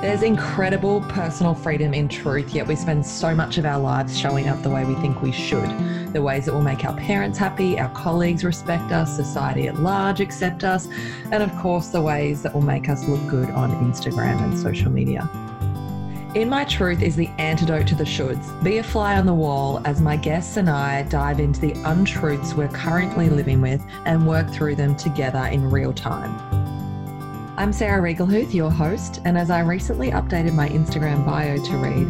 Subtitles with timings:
[0.00, 4.48] There's incredible personal freedom in truth, yet we spend so much of our lives showing
[4.48, 5.68] up the way we think we should.
[6.14, 10.22] The ways that will make our parents happy, our colleagues respect us, society at large
[10.22, 10.88] accept us,
[11.30, 14.90] and of course, the ways that will make us look good on Instagram and social
[14.90, 15.28] media.
[16.34, 18.64] In My Truth is the antidote to the shoulds.
[18.64, 22.54] Be a fly on the wall as my guests and I dive into the untruths
[22.54, 26.59] we're currently living with and work through them together in real time.
[27.60, 32.06] I'm Sarah Riegelhuth, your host, and as I recently updated my Instagram bio to read,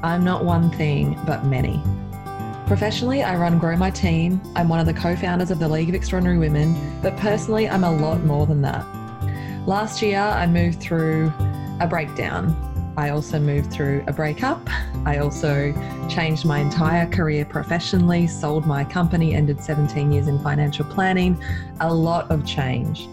[0.00, 1.82] I'm not one thing, but many.
[2.68, 4.40] Professionally, I run Grow My Team.
[4.54, 7.82] I'm one of the co founders of the League of Extraordinary Women, but personally, I'm
[7.82, 8.86] a lot more than that.
[9.66, 11.32] Last year, I moved through
[11.80, 12.54] a breakdown.
[12.96, 14.70] I also moved through a breakup.
[15.04, 15.74] I also
[16.08, 21.42] changed my entire career professionally, sold my company, ended 17 years in financial planning.
[21.80, 23.08] A lot of change.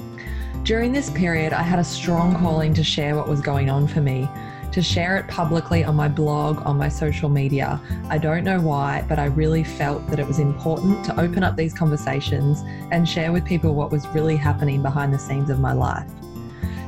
[0.64, 4.02] During this period, I had a strong calling to share what was going on for
[4.02, 4.30] me,
[4.72, 7.82] to share it publicly on my blog, on my social media.
[8.10, 11.56] I don't know why, but I really felt that it was important to open up
[11.56, 15.74] these conversations and share with people what was really happening behind the scenes of my
[15.74, 16.08] life.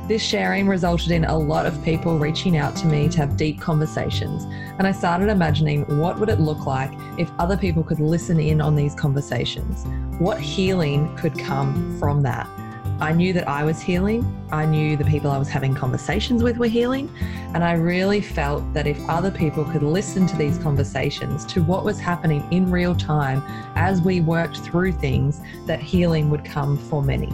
[0.06, 3.60] This sharing resulted in a lot of people reaching out to me to have deep
[3.60, 4.44] conversations,
[4.78, 8.60] and I started imagining what would it look like if other people could listen in
[8.60, 9.84] on these conversations?
[10.20, 12.46] What healing could come from that?
[13.02, 14.24] I knew that I was healing.
[14.52, 17.12] I knew the people I was having conversations with were healing.
[17.52, 21.84] And I really felt that if other people could listen to these conversations, to what
[21.84, 23.42] was happening in real time
[23.74, 27.26] as we worked through things, that healing would come for many.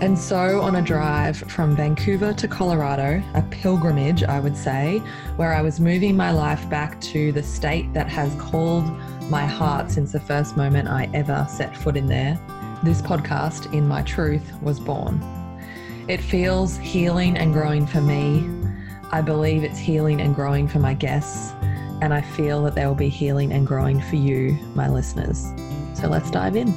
[0.00, 4.98] And so, on a drive from Vancouver to Colorado, a pilgrimage, I would say,
[5.34, 8.86] where I was moving my life back to the state that has called
[9.28, 12.38] my heart since the first moment I ever set foot in there,
[12.82, 15.20] this podcast, In My Truth, was born.
[16.08, 18.48] It feels healing and growing for me.
[19.12, 21.52] I believe it's healing and growing for my guests,
[22.00, 25.44] and I feel that there will be healing and growing for you, my listeners.
[25.94, 26.72] So let's dive in.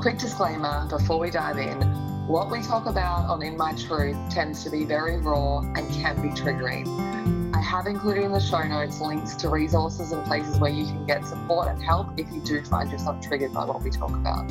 [0.00, 1.80] Quick disclaimer before we dive in
[2.26, 6.20] what we talk about on In My Truth tends to be very raw and can
[6.20, 10.84] be triggering have included in the show notes links to resources and places where you
[10.84, 14.10] can get support and help if you do find yourself triggered by what we talk
[14.10, 14.50] about.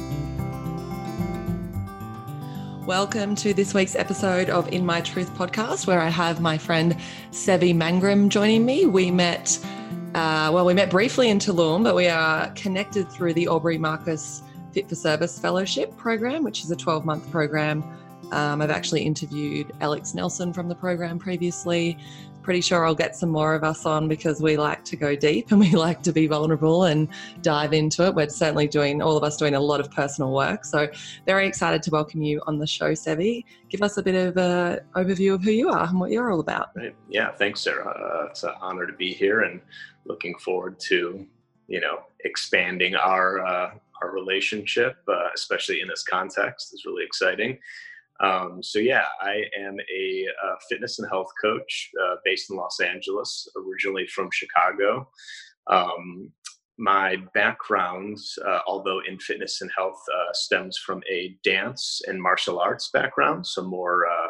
[2.86, 6.96] Welcome to this week's episode of In My Truth podcast, where I have my friend
[7.32, 8.86] Sevi Mangram joining me.
[8.86, 9.58] We met,
[10.14, 14.44] uh, well, we met briefly in Tulum, but we are connected through the Aubrey Marcus
[14.72, 17.84] Fit for Service Fellowship program, which is a 12 month program.
[18.32, 21.98] Um, I've actually interviewed Alex Nelson from the program previously
[22.46, 25.52] pretty sure I'll get some more of us on because we like to go deep
[25.52, 27.10] and we like to be vulnerable and
[27.42, 28.14] dive into it.
[28.14, 30.64] We're certainly doing, all of us doing a lot of personal work.
[30.64, 30.88] So,
[31.26, 33.44] very excited to welcome you on the show, Sevi.
[33.70, 36.40] Give us a bit of an overview of who you are and what you're all
[36.40, 36.70] about.
[37.10, 37.90] Yeah, thanks, Sarah.
[37.90, 39.60] Uh, it's an honor to be here and
[40.06, 41.26] looking forward to,
[41.68, 43.72] you know, expanding our, uh,
[44.04, 47.58] our relationship, uh, especially in this context, is really exciting.
[48.20, 52.80] Um, so yeah, I am a uh, fitness and health coach uh, based in Los
[52.80, 55.10] Angeles, originally from Chicago.
[55.68, 56.32] Um,
[56.78, 62.60] my background, uh, although in fitness and health, uh, stems from a dance and martial
[62.60, 64.28] arts background, so more uh,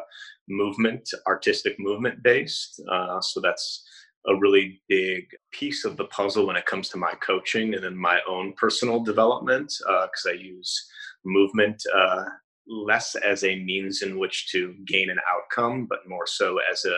[0.47, 2.79] movement, artistic movement based.
[3.22, 3.84] So that's
[4.28, 7.96] a really big piece of the puzzle when it comes to my coaching and then
[7.96, 10.88] my own personal development because I use
[11.25, 12.23] movement uh,
[12.67, 16.97] less as a means in which to gain an outcome, but more so as a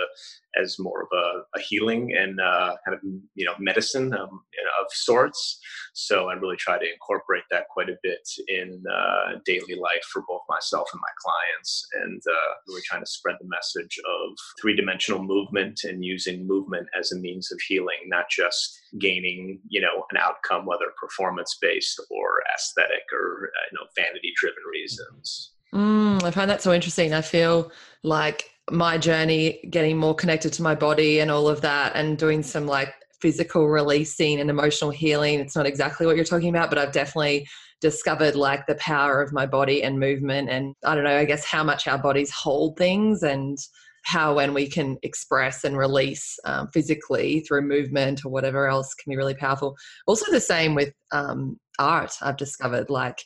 [0.61, 3.01] as more of a, a healing and uh, kind of
[3.35, 4.41] you know medicine um,
[4.79, 5.59] of sorts.
[5.94, 10.23] So I really try to incorporate that quite a bit in uh, daily life for
[10.27, 14.75] both myself and my clients, and uh, really trying to spread the message of three
[14.75, 20.06] dimensional movement and using movement as a means of healing, not just gaining you know
[20.11, 25.53] an outcome, whether performance based or aesthetic or uh, you know vanity driven reasons.
[25.73, 27.13] Mm, I find that so interesting.
[27.13, 27.72] I feel
[28.03, 32.44] like my journey getting more connected to my body and all of that and doing
[32.44, 35.39] some like physical releasing and emotional healing.
[35.39, 37.47] It's not exactly what you're talking about, but I've definitely
[37.81, 41.45] discovered like the power of my body and movement and I don't know, I guess
[41.45, 43.57] how much our bodies hold things and
[44.03, 49.12] how when we can express and release um, physically through movement or whatever else can
[49.12, 49.75] be really powerful.
[50.07, 53.21] Also the same with um, art, I've discovered like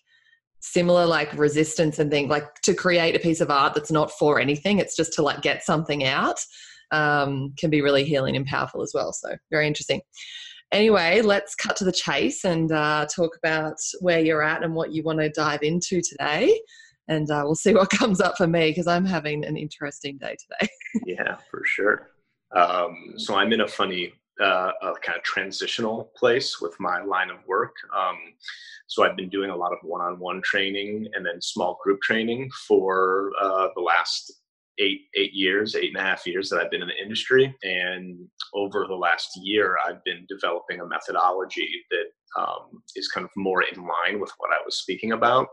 [0.61, 4.39] similar like resistance and things like to create a piece of art that's not for
[4.39, 6.39] anything it's just to like get something out
[6.91, 10.01] um, can be really healing and powerful as well so very interesting
[10.71, 14.93] anyway let's cut to the chase and uh, talk about where you're at and what
[14.93, 16.59] you want to dive into today
[17.07, 20.37] and uh, we'll see what comes up for me because I'm having an interesting day
[20.37, 20.71] today.
[21.05, 22.11] yeah, for sure.
[22.55, 27.29] Um, so I'm in a funny uh, a kind of transitional place with my line
[27.29, 27.75] of work.
[27.95, 28.17] Um,
[28.87, 33.31] so I've been doing a lot of one-on-one training and then small group training for
[33.41, 34.33] uh, the last
[34.79, 37.55] eight eight years, eight and a half years that I've been in the industry.
[37.63, 42.05] And over the last year, I've been developing a methodology that
[42.37, 45.47] um, is kind of more in line with what I was speaking about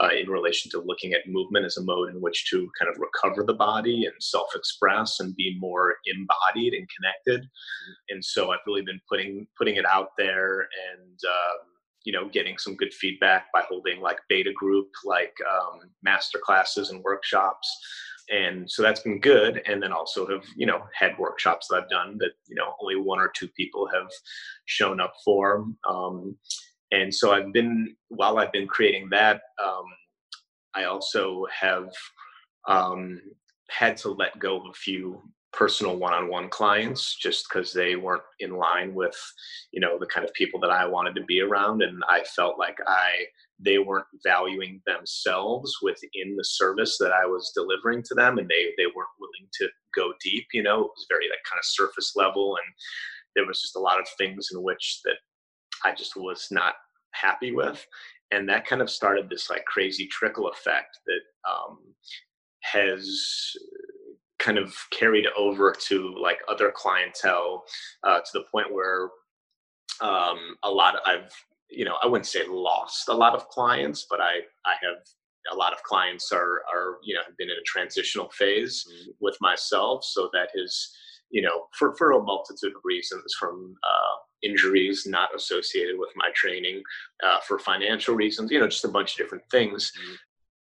[0.00, 3.00] uh, in relation to looking at movement as a mode in which to kind of
[3.00, 7.48] recover the body and self-express and be more embodied and connected.
[8.08, 11.18] And so I've really been putting putting it out there and.
[11.24, 11.66] Um,
[12.04, 16.88] you know getting some good feedback by holding like beta group like um, master classes
[16.88, 17.68] and workshops
[18.30, 19.62] and so that's been good.
[19.66, 22.96] And then also have you know had workshops that i've done that you know only
[22.96, 24.08] one or two people have
[24.66, 25.66] shown up for.
[25.88, 26.36] Um,
[26.92, 29.84] and so i've been while i've been creating that um,
[30.74, 31.90] i also have
[32.68, 33.20] um,
[33.68, 35.22] had to let go of a few
[35.52, 39.16] personal one-on-one clients just because they weren't in line with
[39.72, 41.82] you know the kind of people that i wanted to be around.
[41.82, 43.24] And i felt like i
[43.62, 48.72] they weren't valuing themselves within the service that i was delivering to them and they
[48.76, 50.80] they weren't willing to go deep you know?
[50.80, 52.74] It was very like kind of surface level and
[53.36, 55.16] there was just a lot of things in which that
[55.84, 56.74] i just was not
[57.12, 57.86] happy with.
[58.30, 61.78] And that kind of started this like crazy trickle effect that um,
[62.62, 63.52] has
[64.38, 67.64] kind of carried over to like other clientele
[68.04, 69.08] uh, to the point where
[70.00, 71.32] um, a lot of, I've
[71.70, 74.98] you know I wouldn't say lost a lot of clients, but I I have
[75.52, 79.10] a lot of clients are are you know have been in a transitional phase mm-hmm.
[79.20, 80.90] with myself, so that has
[81.30, 86.30] you know for for a multitude of reasons from uh, injuries not associated with my
[86.34, 86.82] training,
[87.24, 89.92] uh, for financial reasons, you know just a bunch of different things.
[89.98, 90.14] Mm-hmm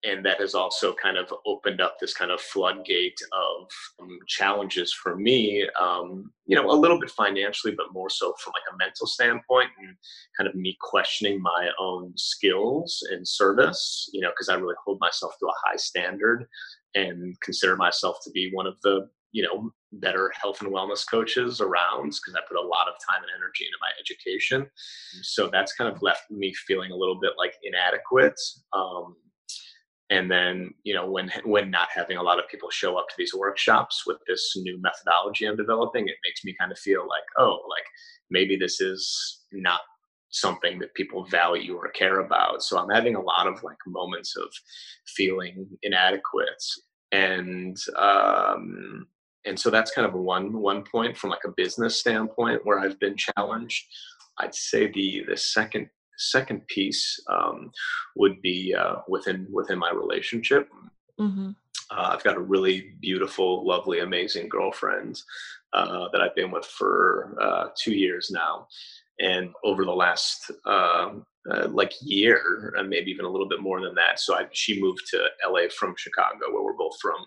[0.07, 3.69] and that has also kind of opened up this kind of floodgate of
[4.01, 8.53] um, challenges for me um, you know a little bit financially but more so from
[8.55, 9.97] like a mental standpoint and
[10.37, 14.99] kind of me questioning my own skills and service you know because i really hold
[15.01, 16.47] myself to a high standard
[16.95, 21.61] and consider myself to be one of the you know better health and wellness coaches
[21.61, 24.67] around because i put a lot of time and energy into my education.
[25.23, 28.39] So that's kind of left me feeling a little bit like inadequate
[28.73, 29.17] um,
[30.11, 33.15] and then you know when when not having a lot of people show up to
[33.19, 37.25] these workshops with this new methodology i'm developing it makes me kind of feel like
[37.39, 37.85] oh like
[38.31, 39.81] maybe this is not
[40.31, 42.63] something that people value or care about.
[42.63, 44.49] So i'm having a lot of like moments of
[45.07, 46.63] feeling inadequate.
[47.13, 49.07] And um
[49.45, 52.99] and so that's kind of one one point from like a business standpoint where i've
[53.01, 53.85] been challenged.
[54.39, 57.71] I'd say the the second second piece um,
[58.17, 60.69] would be uh, within within my relationship.
[61.21, 61.51] Mm-hmm.
[61.91, 65.21] Uh, I've got a really beautiful, lovely, amazing girlfriend
[65.73, 68.67] uh, that I've been with for uh, two years now,
[69.21, 73.81] and over the last um, uh, like year, and maybe even a little bit more
[73.81, 74.19] than that.
[74.19, 77.25] So I, she moved to LA from Chicago, where we're both from,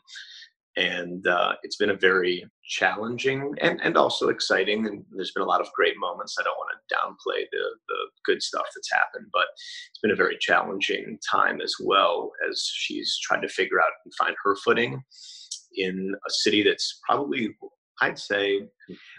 [0.75, 5.47] and uh, it's been a very challenging and, and also exciting and there's been a
[5.47, 6.37] lot of great moments.
[6.39, 7.95] I don't want to downplay the, the
[8.25, 9.47] good stuff that's happened but
[9.89, 14.13] it's been a very challenging time as well as she's tried to figure out and
[14.15, 15.01] find her footing
[15.75, 17.55] in a city that's probably
[18.01, 18.61] i'd say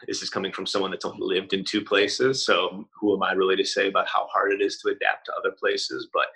[0.09, 3.33] this is coming from someone that's only lived in two places so who am i
[3.33, 6.09] really to say about how hard it is to adapt to other places?
[6.13, 6.27] But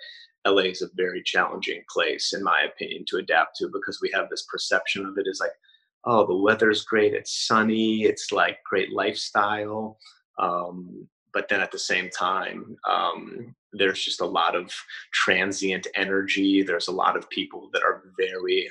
[0.47, 4.29] LA is a very challenging place, in my opinion, to adapt to because we have
[4.29, 5.51] this perception of it as like,
[6.05, 9.97] oh, the weather's great, it's sunny, it's like great lifestyle.
[10.39, 14.71] Um, but then at the same time, um, there's just a lot of
[15.13, 16.63] transient energy.
[16.63, 18.69] There's a lot of people that are very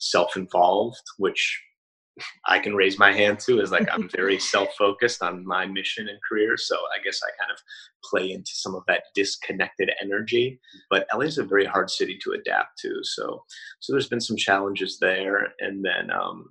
[0.00, 1.62] self involved, which
[2.46, 6.18] I can raise my hand to is like I'm very self-focused on my mission and
[6.28, 6.56] career.
[6.56, 7.58] So I guess I kind of
[8.04, 10.60] play into some of that disconnected energy.
[10.90, 13.00] But LA is a very hard city to adapt to.
[13.02, 13.44] So
[13.80, 15.48] so there's been some challenges there.
[15.60, 16.48] And then um,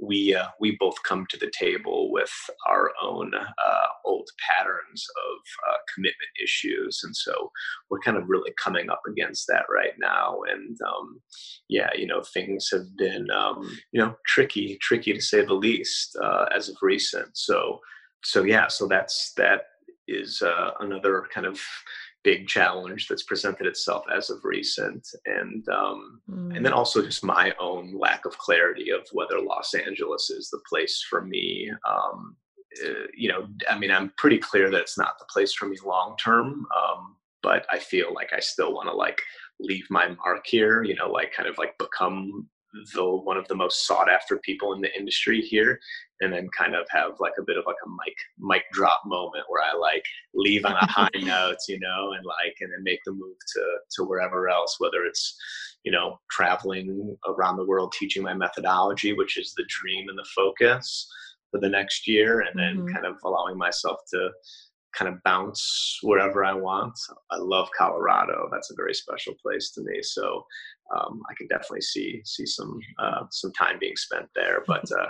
[0.00, 2.32] we uh, we both come to the table with
[2.68, 5.38] our own uh, old patterns of
[5.70, 7.50] uh, commitment issues, and so
[7.90, 10.38] we're kind of really coming up against that right now.
[10.48, 11.20] And um,
[11.68, 16.16] yeah, you know, things have been um, you know tricky, tricky to say the least
[16.22, 17.36] uh, as of recent.
[17.36, 17.80] So
[18.24, 19.62] so yeah, so that's that
[20.06, 21.60] is uh, another kind of
[22.24, 26.56] big challenge that's presented itself as of recent and um, mm.
[26.56, 26.76] and then mm.
[26.76, 31.22] also just my own lack of clarity of whether los angeles is the place for
[31.22, 32.36] me um,
[32.84, 35.76] uh, you know i mean i'm pretty clear that it's not the place for me
[35.84, 39.22] long term um, but i feel like i still want to like
[39.60, 40.82] leave my mark here.
[40.82, 42.48] You know, like kind of like become
[42.94, 45.78] the one of the most sought after people in the industry here
[46.20, 49.44] and then kind of have like a bit of like a mic mic drop moment
[49.48, 50.02] where I like
[50.34, 53.64] leave on a high note, you know, and like and then make the move to
[53.96, 55.36] to wherever else, whether it's
[55.84, 60.26] you know traveling around the world teaching my methodology, which is the dream and the
[60.34, 61.08] focus
[61.50, 62.94] for the next year, and then mm-hmm.
[62.94, 64.30] kind of allowing myself to
[64.96, 66.98] kind of bounce wherever I want.
[67.30, 68.48] I love Colorado.
[68.50, 70.02] That's a very special place to me.
[70.02, 70.44] So
[70.96, 74.64] um, I can definitely see see some uh, some time being spent there.
[74.66, 75.08] But uh,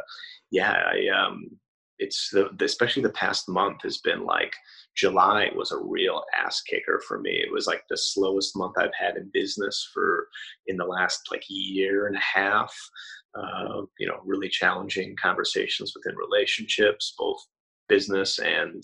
[0.50, 1.50] yeah, I um,
[1.98, 4.54] it's the, especially the past month has been like
[4.96, 7.30] July was a real ass kicker for me.
[7.30, 10.28] It was like the slowest month I've had in business for
[10.66, 12.74] in the last like year and a half.
[13.34, 17.38] Uh, you know, really challenging conversations within relationships, both
[17.88, 18.82] business and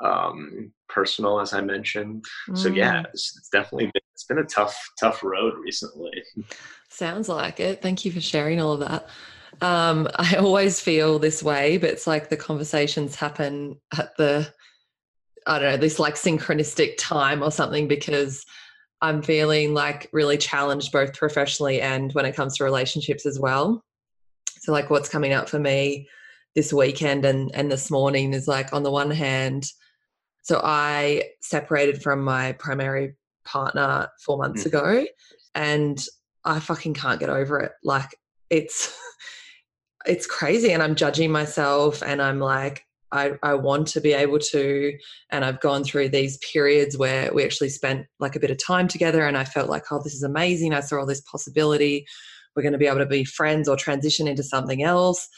[0.00, 2.24] um, personal, as I mentioned.
[2.48, 2.58] Mm.
[2.58, 3.06] So yeah, mm.
[3.12, 6.22] it's, it's definitely been, it's been a tough tough road recently.
[6.88, 7.82] Sounds like it.
[7.82, 9.08] Thank you for sharing all of that.
[9.60, 14.52] Um, I always feel this way, but it's like the conversations happen at the
[15.46, 18.44] I don't know this like synchronistic time or something because
[19.00, 23.82] I'm feeling like really challenged both professionally and when it comes to relationships as well.
[24.60, 26.08] So like what's coming up for me
[26.58, 29.70] this weekend and and this morning is like on the one hand
[30.42, 34.66] so i separated from my primary partner four months mm.
[34.66, 35.06] ago
[35.54, 36.06] and
[36.44, 37.70] i fucking can't get over it.
[37.84, 38.08] Like
[38.50, 38.92] it's
[40.06, 44.40] it's crazy and i'm judging myself and i'm like I, I want to be able
[44.40, 44.98] to
[45.30, 48.88] and i've gone through these periods where we actually spent like a bit of time
[48.88, 50.74] together and i felt like oh this is amazing.
[50.74, 52.04] I saw all this possibility.
[52.56, 55.28] We're going to be able to be friends or transition into something else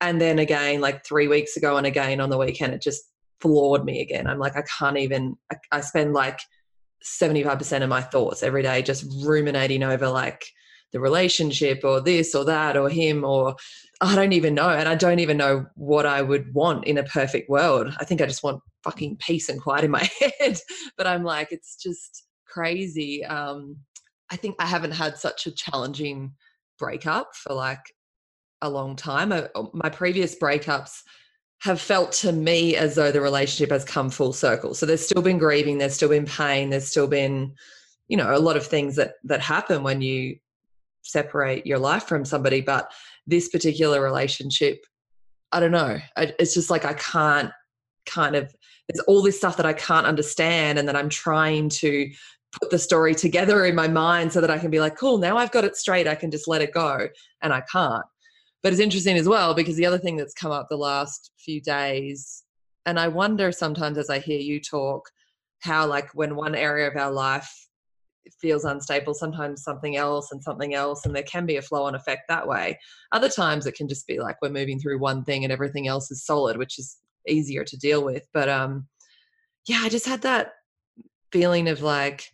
[0.00, 3.02] and then again like three weeks ago and again on the weekend it just
[3.40, 6.40] floored me again i'm like i can't even i, I spend like
[7.04, 10.44] 75% of my thoughts every day just ruminating over like
[10.92, 13.56] the relationship or this or that or him or
[14.00, 14.68] I don't even know.
[14.68, 17.94] And I don't even know what I would want in a perfect world.
[17.98, 20.08] I think I just want fucking peace and quiet in my
[20.40, 20.58] head.
[20.96, 23.24] But I'm like, it's just crazy.
[23.24, 23.76] Um,
[24.30, 26.32] I think I haven't had such a challenging
[26.78, 27.80] breakup for like
[28.62, 29.32] a long time.
[29.32, 31.02] Uh, my previous breakups
[31.60, 34.74] have felt to me as though the relationship has come full circle.
[34.74, 37.54] So there's still been grieving, there's still been pain, there's still been,
[38.06, 40.36] you know, a lot of things that that happen when you
[41.02, 42.60] separate your life from somebody.
[42.60, 42.92] But
[43.26, 44.84] this particular relationship,
[45.52, 45.98] I don't know.
[46.16, 47.50] It's just like I can't
[48.06, 48.54] kind of.
[48.88, 52.10] There's all this stuff that I can't understand, and that I'm trying to
[52.58, 55.36] put the story together in my mind so that I can be like, cool, now
[55.36, 56.08] I've got it straight.
[56.08, 57.08] I can just let it go,
[57.42, 58.04] and I can't.
[58.62, 61.60] But it's interesting as well because the other thing that's come up the last few
[61.60, 62.42] days,
[62.86, 65.08] and I wonder sometimes as I hear you talk,
[65.60, 67.48] how like when one area of our life
[68.40, 71.94] feels unstable, sometimes something else and something else, and there can be a flow on
[71.94, 72.78] effect that way.
[73.12, 76.10] Other times it can just be like we're moving through one thing and everything else
[76.10, 76.96] is solid, which is
[77.26, 78.26] easier to deal with.
[78.32, 78.88] But um
[79.66, 80.52] yeah, I just had that
[81.32, 82.24] feeling of like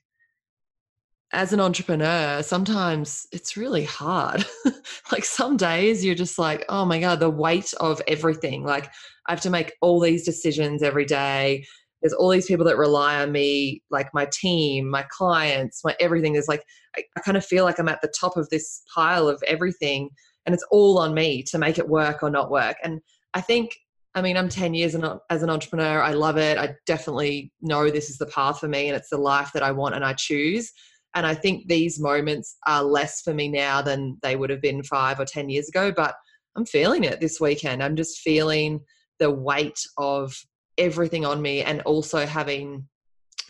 [1.35, 4.45] as an entrepreneur, sometimes it's really hard.
[5.13, 8.65] like some days you're just like, oh my God, the weight of everything.
[8.65, 8.87] Like
[9.27, 11.67] I have to make all these decisions every day.
[12.01, 16.35] There's all these people that rely on me, like my team, my clients, my everything.
[16.35, 16.63] There's like,
[16.97, 20.11] I, I kind of feel like I'm at the top of this pile of everything
[20.47, 22.77] and it's all on me to make it work or not work.
[22.83, 23.01] And
[23.35, 23.75] I think
[24.17, 24.95] I mean, I'm 10 years
[25.29, 26.01] as an entrepreneur.
[26.01, 26.57] I love it.
[26.57, 29.73] I definitely know this is the path for me and it's the life that I
[29.73, 30.71] want and I choose.
[31.15, 34.83] And I think these moments are less for me now than they would have been
[34.83, 35.93] five or 10 years ago.
[35.93, 36.15] But
[36.57, 37.83] I'm feeling it this weekend.
[37.83, 38.81] I'm just feeling
[39.19, 40.35] the weight of
[40.79, 42.89] everything on me and also having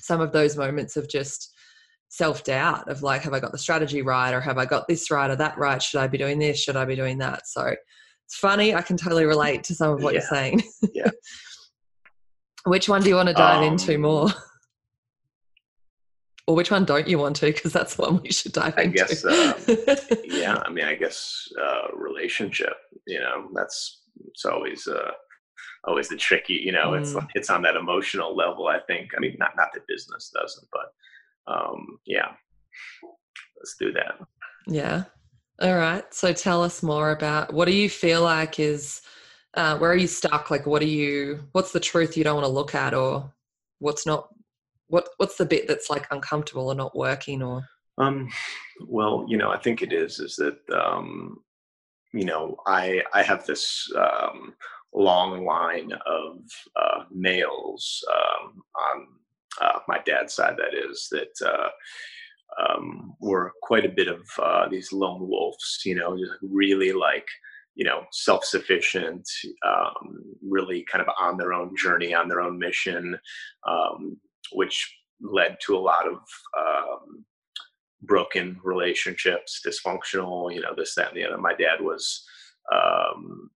[0.00, 1.54] some of those moments of just
[2.08, 5.10] self doubt of like, have I got the strategy right or have I got this
[5.10, 5.82] right or that right?
[5.82, 6.62] Should I be doing this?
[6.62, 7.46] Should I be doing that?
[7.46, 7.74] So
[8.26, 8.74] it's funny.
[8.74, 10.20] I can totally relate to some of what yeah.
[10.20, 10.62] you're saying.
[10.92, 11.10] yeah.
[12.66, 14.28] Which one do you want to dive um, into more?
[16.46, 17.46] Or which one don't you want to?
[17.46, 18.98] Because that's the one we should dive I into.
[18.98, 19.54] guess, uh,
[20.24, 20.62] yeah.
[20.64, 22.74] I mean, I guess uh, relationship.
[23.06, 25.12] You know, that's it's always uh,
[25.84, 26.54] always the tricky.
[26.54, 27.00] You know, mm.
[27.00, 28.68] it's it's on that emotional level.
[28.68, 29.10] I think.
[29.16, 32.32] I mean, not not that business doesn't, but um, yeah.
[33.56, 34.16] Let's do that.
[34.66, 35.04] Yeah.
[35.60, 36.04] All right.
[36.12, 39.00] So tell us more about what do you feel like is
[39.54, 40.50] uh, where are you stuck?
[40.50, 41.44] Like, what are you?
[41.52, 43.32] What's the truth you don't want to look at, or
[43.78, 44.28] what's not
[44.88, 47.62] what what's the bit that's like uncomfortable or not working or?
[47.98, 48.28] Um
[48.88, 51.36] well you know i think it is is that um
[52.12, 54.52] you know i i have this um
[54.92, 56.38] long line of
[56.74, 59.06] uh males um on
[59.62, 61.68] uh, my dad's side that is that uh
[62.62, 67.26] um, were quite a bit of uh, these lone wolves, you know, just really like,
[67.74, 69.28] you know, self sufficient,
[69.66, 73.18] um, really kind of on their own journey, on their own mission,
[73.66, 74.16] um,
[74.52, 76.18] which led to a lot of
[76.58, 77.24] um,
[78.02, 81.38] broken relationships, dysfunctional, you know, this, that, and the other.
[81.38, 82.24] My dad was
[82.72, 83.50] um,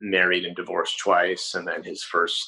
[0.00, 2.46] married and divorced twice, and then his first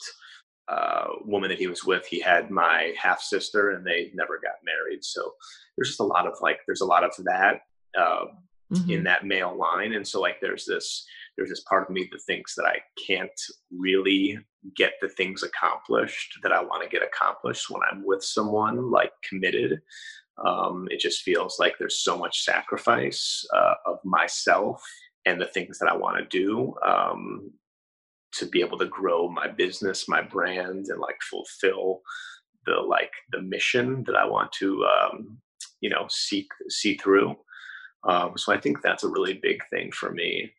[0.68, 4.64] uh, woman that he was with, he had my half sister, and they never got
[4.64, 5.02] married.
[5.02, 5.32] So
[5.76, 7.60] there's just a lot of like, there's a lot of that
[7.98, 8.26] uh,
[8.72, 8.90] mm-hmm.
[8.90, 11.06] in that male line, and so like, there's this
[11.38, 13.40] there's this part of me that thinks that I can't
[13.70, 14.38] really
[14.76, 19.12] get the things accomplished that I want to get accomplished when I'm with someone like
[19.26, 19.80] committed.
[20.44, 24.82] Um, it just feels like there's so much sacrifice uh, of myself
[25.26, 27.52] and the things that I want to do um,
[28.32, 32.00] to be able to grow my business, my brand, and like fulfill
[32.66, 35.38] the like the mission that I want to um,
[35.80, 37.36] you know see see through.
[38.04, 40.52] Um, so I think that's a really big thing for me.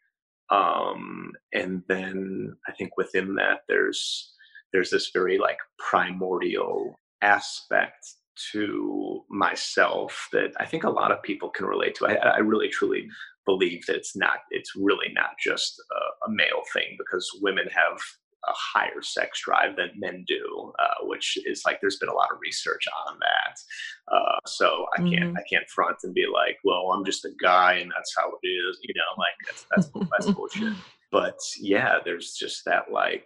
[0.52, 4.34] Um, and then I think within that there's
[4.74, 8.16] there's this very like primordial aspect
[8.52, 12.08] to myself that I think a lot of people can relate to.
[12.08, 13.08] I, I really truly
[13.46, 18.00] believe that it's not it's really not just a, a, male thing because women have
[18.48, 22.32] a higher sex drive than men do uh, which is like there's been a lot
[22.32, 25.38] of research on that uh, so i can't mm-hmm.
[25.38, 28.48] i can't front and be like well i'm just a guy and that's how it
[28.48, 30.74] is you know like that's that's, that's bullshit
[31.12, 33.26] but yeah there's just that like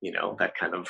[0.00, 0.88] you know that kind of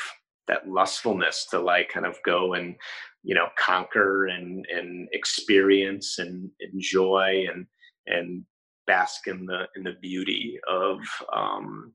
[0.49, 2.75] that lustfulness to like kind of go and
[3.23, 7.67] you know conquer and and experience and enjoy and
[8.07, 8.45] and
[8.87, 10.99] bask in the in the beauty of
[11.33, 11.93] um,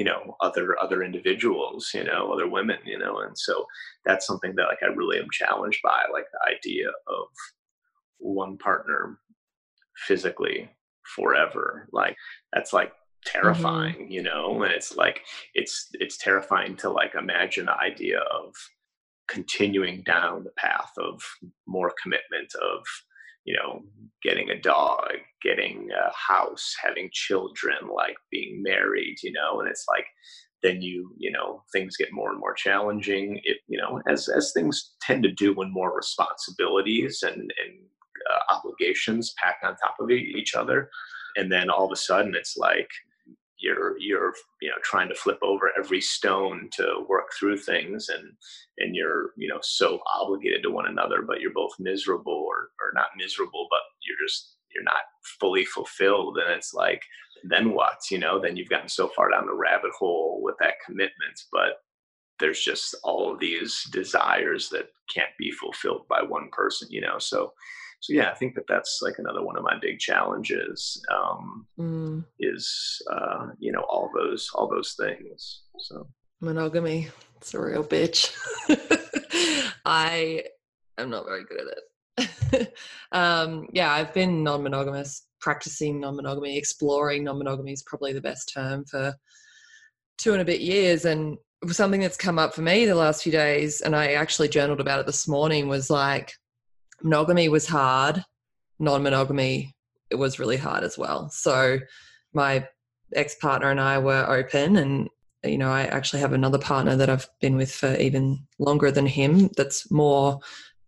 [0.00, 3.66] you know other other individuals you know other women you know and so
[4.06, 7.26] that's something that like i really am challenged by like the idea of
[8.18, 9.18] one partner
[10.06, 10.70] physically
[11.14, 12.16] forever like
[12.54, 13.38] that's like mm-hmm.
[13.38, 14.12] terrifying mm-hmm.
[14.12, 15.20] you know and it's like
[15.52, 18.54] it's it's terrifying to like imagine the idea of
[19.28, 21.20] continuing down the path of
[21.66, 22.80] more commitment of
[23.44, 23.82] you know
[24.22, 25.08] getting a dog
[25.42, 30.06] getting a house having children like being married you know and it's like
[30.62, 34.52] then you you know things get more and more challenging it you know as as
[34.52, 37.80] things tend to do when more responsibilities and and
[38.30, 40.90] uh, obligations pack on top of each other.
[41.36, 42.88] And then all of a sudden it's like
[43.60, 48.32] you're you're you know trying to flip over every stone to work through things and
[48.78, 52.92] and you're you know so obligated to one another but you're both miserable or or
[52.94, 55.02] not miserable but you're just you're not
[55.40, 56.38] fully fulfilled.
[56.38, 57.02] And it's like
[57.44, 58.40] then what you know?
[58.40, 61.82] Then you've gotten so far down the rabbit hole with that commitment but
[62.38, 67.18] there's just all of these desires that can't be fulfilled by one person you know?
[67.18, 67.52] So
[68.00, 72.24] so yeah, I think that that's like another one of my big challenges um, mm.
[72.38, 75.62] is uh, you know all those all those things.
[75.78, 76.08] So
[76.40, 78.34] monogamy, it's a real bitch.
[79.84, 80.44] I
[80.96, 82.74] am not very good at it.
[83.12, 89.14] um, yeah, I've been non-monogamous, practicing non-monogamy, exploring non-monogamy is probably the best term for
[90.16, 91.36] two and a bit years, and
[91.68, 95.00] something that's come up for me the last few days, and I actually journaled about
[95.00, 96.32] it this morning, was like
[97.02, 98.24] monogamy was hard,
[98.78, 99.74] non monogamy
[100.10, 101.30] it was really hard as well.
[101.30, 101.78] So
[102.34, 102.66] my
[103.14, 105.08] ex partner and I were open, and
[105.44, 109.06] you know, I actually have another partner that I've been with for even longer than
[109.06, 109.48] him.
[109.56, 110.40] That's more,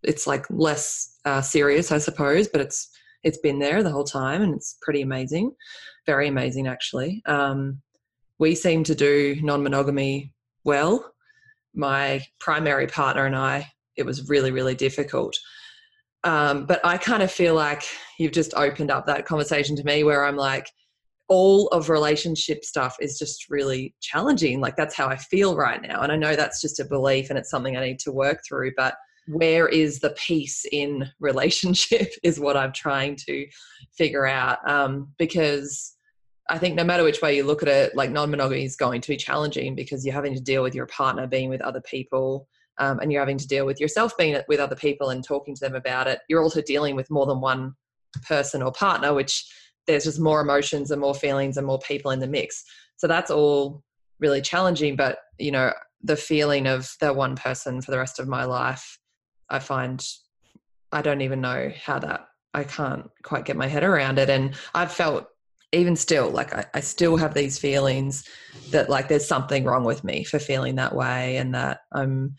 [0.02, 2.90] it's like less uh, serious, I suppose, but it's
[3.22, 5.52] it's been there the whole time, and it's pretty amazing,
[6.06, 7.22] very amazing actually.
[7.26, 7.80] Um,
[8.38, 10.32] we seem to do non monogamy
[10.64, 11.12] well.
[11.74, 15.36] My primary partner and I, it was really really difficult
[16.24, 17.82] um, but I kind of feel like
[18.18, 20.66] you've just opened up that conversation to me where I'm like,
[21.28, 24.60] all of relationship stuff is just really challenging.
[24.60, 26.02] Like that's how I feel right now.
[26.02, 28.72] And I know that's just a belief and it's something I need to work through.
[28.76, 33.46] But where is the peace in relationship is what I'm trying to
[33.96, 34.58] figure out.
[34.68, 35.96] Um, because
[36.50, 39.00] I think no matter which way you look at it, like non monogamy is going
[39.00, 42.46] to be challenging because you're having to deal with your partner being with other people
[42.78, 45.60] um, and you're having to deal with yourself being with other people and talking to
[45.60, 47.74] them about it, you're also dealing with more than one
[48.26, 49.50] person or partner, which
[49.86, 52.64] there's just more emotions and more feelings and more people in the mix.
[52.96, 53.82] So that's all
[54.20, 54.96] really challenging.
[54.96, 58.98] But, you know, the feeling of that one person for the rest of my life,
[59.48, 60.04] I find
[60.92, 64.28] I don't even know how that, I can't quite get my head around it.
[64.28, 65.26] And I've felt
[65.72, 68.28] even still, like I, I still have these feelings
[68.70, 72.36] that like there's something wrong with me for feeling that way and that I'm,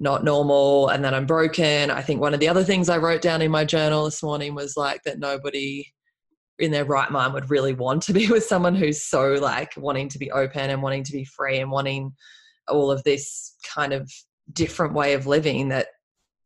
[0.00, 1.90] not normal and that I'm broken.
[1.90, 4.54] I think one of the other things I wrote down in my journal this morning
[4.54, 5.86] was like that nobody
[6.58, 10.08] in their right mind would really want to be with someone who's so like wanting
[10.08, 12.12] to be open and wanting to be free and wanting
[12.66, 14.10] all of this kind of
[14.52, 15.88] different way of living that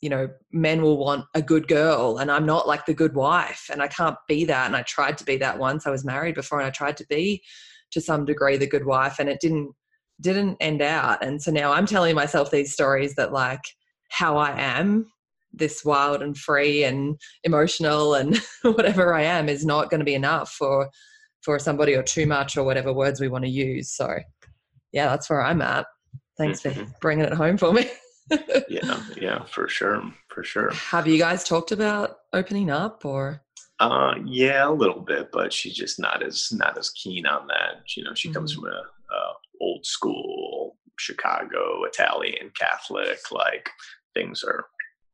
[0.05, 3.71] you know men will want a good girl and i'm not like the good wife
[3.73, 6.35] and i can't be that and i tried to be that once i was married
[6.35, 7.43] before and i tried to be
[7.91, 9.73] to some degree the good wife and it didn't
[10.21, 13.63] didn't end out and so now i'm telling myself these stories that like
[14.11, 15.07] how i am
[15.55, 20.15] this wild and free and emotional and whatever i am is not going to be
[20.15, 20.91] enough for
[21.41, 24.19] for somebody or too much or whatever words we want to use so
[24.93, 25.87] yeah that's where i'm at
[26.37, 26.93] thanks for Mhm.
[27.01, 27.91] bringing it home for me
[28.69, 30.71] yeah, yeah, for sure, for sure.
[30.73, 33.41] have you guys talked about opening up or
[33.81, 37.83] Uh, yeah, a little bit, but she's just not as not as keen on that.
[37.97, 38.61] You know, she comes Mhm.
[38.61, 38.83] from a,
[39.15, 43.19] a old school Chicago Italian Catholic.
[43.33, 43.69] Like
[44.15, 44.67] things are,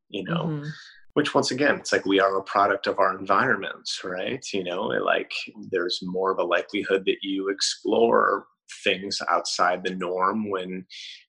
[0.09, 0.71] you know, Mhm.
[1.13, 4.45] which once again, it's like we are a product of our environments, right?
[4.53, 5.33] You know, like
[5.71, 8.45] there's more of a likelihood that you explore
[8.83, 10.85] things outside the norm when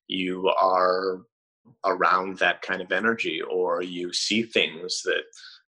[0.06, 1.22] you are
[1.84, 5.22] around that kind of energy or you see things that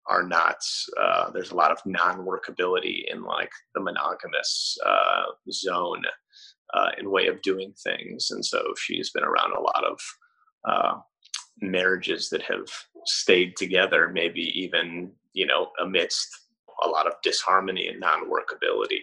[0.10, 0.58] are not
[1.00, 6.04] uh, there's a lot of non-workability in like the monogamous uh, zone
[6.73, 8.30] uh, in way of doing things.
[8.32, 10.00] And so she's been around a lot of
[10.67, 11.00] uh,
[11.62, 12.67] marriages that have
[13.06, 16.28] stayed together maybe even you know amidst
[16.83, 19.01] a lot of disharmony and non-workability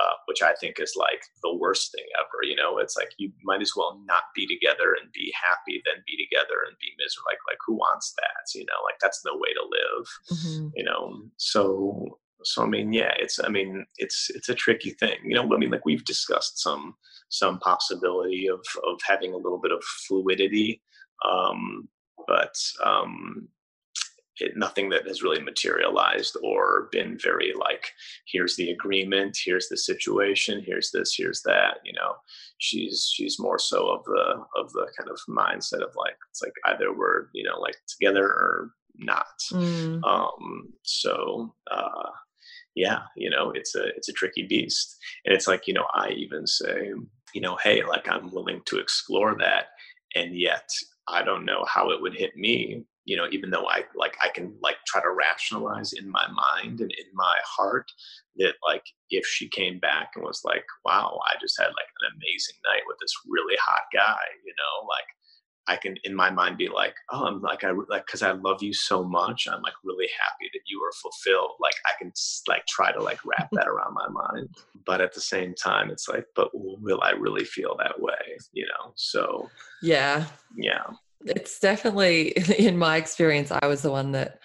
[0.00, 2.78] uh, which i think is like the worst thing ever you know?
[2.78, 6.54] It's like you might as well not be together and be happy than be together
[6.66, 7.26] and be miserable.
[7.26, 8.80] Like like who wants that you know?
[8.84, 10.06] Like that's no way to live
[10.38, 10.72] Mhm.
[10.76, 11.22] you know?
[11.36, 15.42] So so i mean yeah it's i mean it's it's a tricky thing you know?
[15.52, 16.94] I mean like we've discussed some
[17.30, 20.80] some possibility of of having a little bit of fluidity
[21.28, 21.88] um
[22.26, 23.48] but um
[24.40, 27.90] it, nothing that has really materialized or been very like
[28.26, 32.14] here's the agreement here's the situation here's this here's that you know?
[32.58, 36.52] She's she's more so of the of the kind of mindset of like it's like
[36.66, 39.26] either we're you know like together or not.
[39.52, 40.02] Mm.
[40.04, 42.10] um so uh
[42.74, 44.96] yeah you know it's a it's a tricky beast.
[45.24, 46.90] And it's like you know i even say
[47.34, 49.66] you know hey like i'm willing to explore that
[50.14, 50.68] and yet
[51.06, 54.28] i don't know how it would hit me you know even though i like i
[54.28, 57.90] can like try to rationalize in my mind and in my heart
[58.36, 62.12] that like if she came back and was like wow i just had like an
[62.14, 65.06] amazing night with this really hot guy you know like
[65.70, 68.62] I can in my mind be like, oh, I'm like I like because I love
[68.62, 69.46] you so much.
[69.46, 71.56] I'm like really happy that you are fulfilled.
[71.60, 72.10] Like I can
[72.48, 74.48] like try to like wrap that around my mind,
[74.86, 78.38] but at the same time, it's like, but will I really feel that way?
[78.54, 78.92] You know?
[78.96, 79.50] So
[79.82, 80.24] yeah
[80.56, 80.84] yeah,
[81.36, 84.38] it's definitely in my experience i was the one that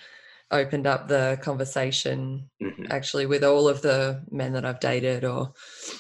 [0.52, 2.88] opened up the conversation Mhm.
[2.92, 5.54] actually with all of the men that i've dated or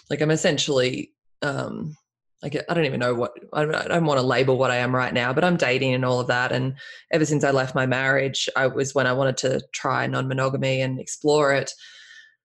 [0.10, 1.96] like i'm essentially um
[2.41, 4.78] like i don't even know what i don't, I don't want to label what i
[4.78, 6.76] am right now but i'm dating and all of that and
[7.12, 11.00] ever since i left my marriage i was when i wanted to try non-monogamy and
[11.00, 11.72] explore it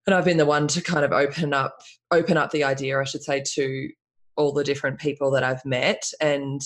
[0.07, 3.05] and i've been the one to kind of open up open up the idea i
[3.05, 3.89] should say to
[4.37, 6.61] all the different people that i've met and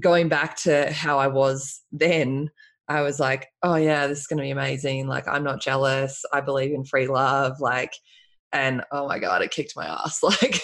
[0.00, 2.50] going back to how I was then,
[2.88, 5.06] I was like, oh yeah, this is going to be amazing.
[5.06, 6.22] Like, I'm not jealous.
[6.32, 7.60] I believe in free love.
[7.60, 7.92] Like,
[8.52, 10.20] and oh my God, it kicked my ass.
[10.22, 10.60] Like,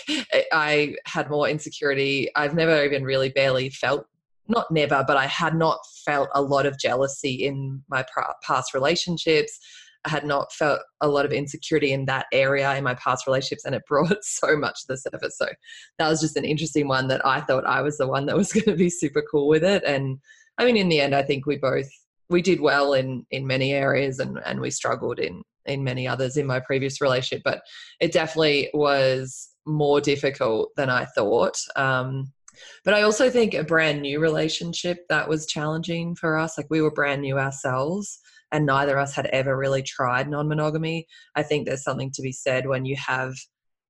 [0.52, 2.28] I had more insecurity.
[2.34, 4.06] I've never even really barely felt,
[4.46, 8.04] not never, but I had not felt a lot of jealousy in my
[8.42, 9.58] past relationships.
[10.08, 13.74] Had not felt a lot of insecurity in that area in my past relationships, and
[13.74, 15.36] it brought so much to the surface.
[15.38, 15.46] So
[15.98, 18.52] that was just an interesting one that I thought I was the one that was
[18.52, 19.84] going to be super cool with it.
[19.84, 20.18] And
[20.58, 21.88] I mean, in the end, I think we both
[22.30, 26.36] we did well in in many areas, and and we struggled in in many others
[26.36, 27.42] in my previous relationship.
[27.44, 27.62] But
[28.00, 31.56] it definitely was more difficult than I thought.
[31.76, 32.32] Um,
[32.84, 36.56] but I also think a brand new relationship that was challenging for us.
[36.56, 38.18] Like we were brand new ourselves,
[38.52, 41.06] and neither of us had ever really tried non monogamy.
[41.34, 43.34] I think there's something to be said when you have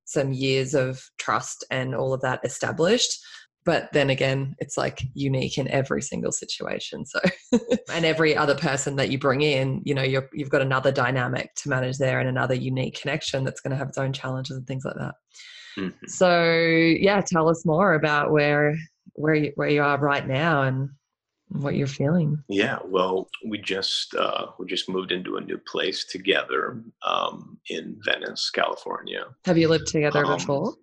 [0.04, 3.18] some years of trust and all of that established.
[3.64, 7.04] But then again, it's like unique in every single situation.
[7.04, 7.20] So,
[7.92, 11.54] and every other person that you bring in, you know, you're, you've got another dynamic
[11.56, 14.66] to manage there and another unique connection that's going to have its own challenges and
[14.66, 15.14] things like that.
[15.76, 15.92] Mhm.
[16.06, 18.74] So, yeah, tell us more about where
[19.12, 20.90] where you, where you are right now and
[21.50, 22.42] what you're feeling.
[22.48, 27.98] Yeah, well, we just uh, we just moved into a new place together um, in
[28.04, 29.24] Venice, California.
[29.44, 30.74] Have you lived together Um, before?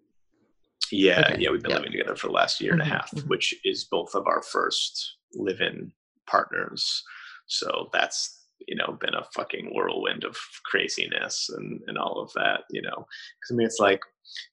[0.91, 1.77] Yeah, Okay, yeah, we've been yeah.
[1.77, 3.27] living together for the last year and a Mhm, half, mhm.
[3.27, 5.91] which is both of our first live-in
[6.27, 7.03] partners.
[7.47, 12.61] So that's you know been a fucking whirlwind of craziness and and all of that
[12.71, 13.99] you know because i mean it's like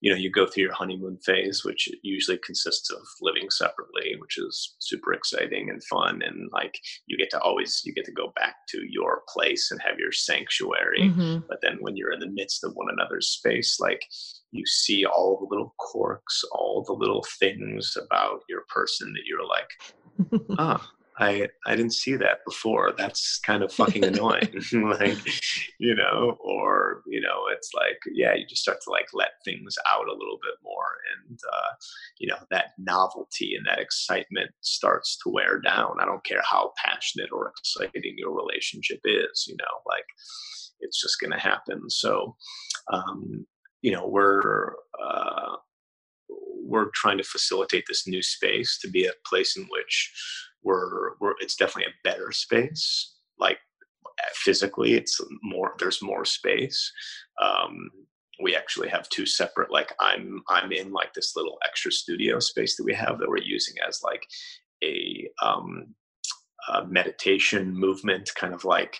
[0.00, 4.38] you know you go through your honeymoon phase which usually consists of living separately which
[4.38, 8.32] is super exciting and fun and like you get to always you get to go
[8.37, 11.38] back to your place and have your sanctuary mm-hmm.
[11.48, 14.02] but then when you're in the midst of one another's space like
[14.50, 19.46] you see all the little quirks all the little things about your person that you're
[19.46, 22.92] like ah I I didn't see that before.
[22.96, 24.48] That's kind of fucking annoying.
[24.72, 25.18] like,
[25.79, 29.77] you know, or you know, it's like, yeah, you just start to like let things
[29.88, 31.75] out a little bit more, and uh,
[32.18, 35.96] you know, that novelty and that excitement starts to wear down.
[36.01, 39.46] I don't care how passionate or exciting your relationship is.
[39.48, 40.07] You know, like
[40.81, 41.88] it's just going to happen.
[41.88, 42.37] So,
[42.92, 43.46] um,
[43.83, 45.57] you know, we're uh,
[46.64, 50.12] we're trying to facilitate this new space to be a place in which
[50.64, 53.59] we're, we're it's definitely a better space like
[54.35, 56.92] physically it's more there's more space.
[57.40, 57.90] Um,
[58.42, 62.77] we actually have two separate like i'm i'm in like this little extra studio space
[62.77, 64.27] that we have that we're using as like
[64.83, 65.94] a, um,
[66.72, 68.98] a meditation movement kind of like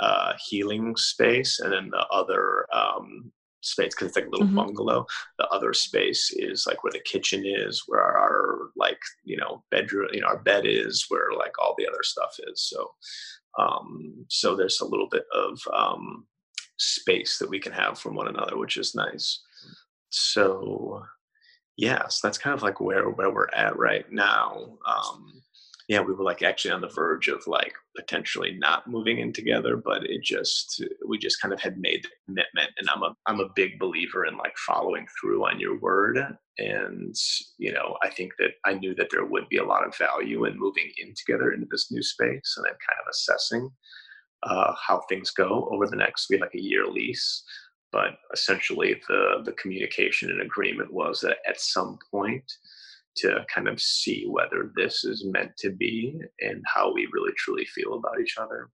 [0.00, 1.60] uh, healing space.
[1.60, 4.56] And then the other um, space because it's like a little mm-hmm.
[4.56, 5.06] bungalow.
[5.38, 9.64] The other space is like where the kitchen is, where our, our, like you know
[9.70, 12.62] bedroom, you know our bed is, where like all the other stuff is.
[12.62, 12.90] So,
[13.58, 16.26] um, so there's a little bit of um,
[16.78, 19.40] space that we can have from one another, which is nice.
[20.08, 21.02] So,
[21.76, 24.78] yeah, so that's kind of like where where we're at right now.
[24.86, 25.42] Um,
[25.90, 29.76] yeah, we were like actually on the verge of like potentially not moving in together,
[29.76, 32.70] but it just we just kind of had made the commitment.
[32.78, 36.20] And I'm a I'm a big believer in like following through on your word.
[36.58, 37.16] And
[37.58, 40.44] you know, I think that I knew that there would be a lot of value
[40.44, 43.68] in moving in together into this new space, and then kind of assessing
[44.44, 47.42] uh, how things go over the next we had like a year lease.
[47.90, 52.44] But essentially, the the communication and agreement was that at some point
[53.16, 57.64] to kind of see whether this is meant to be and how we really truly
[57.66, 58.70] feel about each other.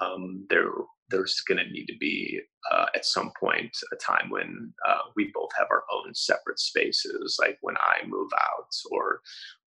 [0.00, 0.68] Um, there,
[1.10, 5.30] there's going to need to be uh, at some point a time when uh, we
[5.32, 9.20] both have our own separate spaces, like when I move out or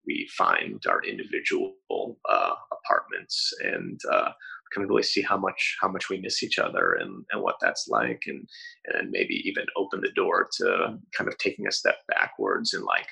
[0.06, 1.76] we find our individual
[2.30, 4.32] uh, apartments and uh,
[4.74, 7.56] kind of really see how much how much we miss each other and, and what
[7.62, 8.48] that's like and
[8.86, 13.08] and maybe even open the door to kind of taking a step backwards and like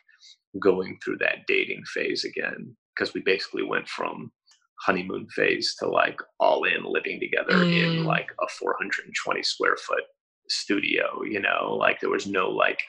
[0.60, 4.32] going through that dating phase again because we basically went from
[4.80, 7.98] honeymoon phase to like all in living together mm.
[7.98, 10.04] in like a 420 square foot
[10.50, 12.80] studio you know like there was no like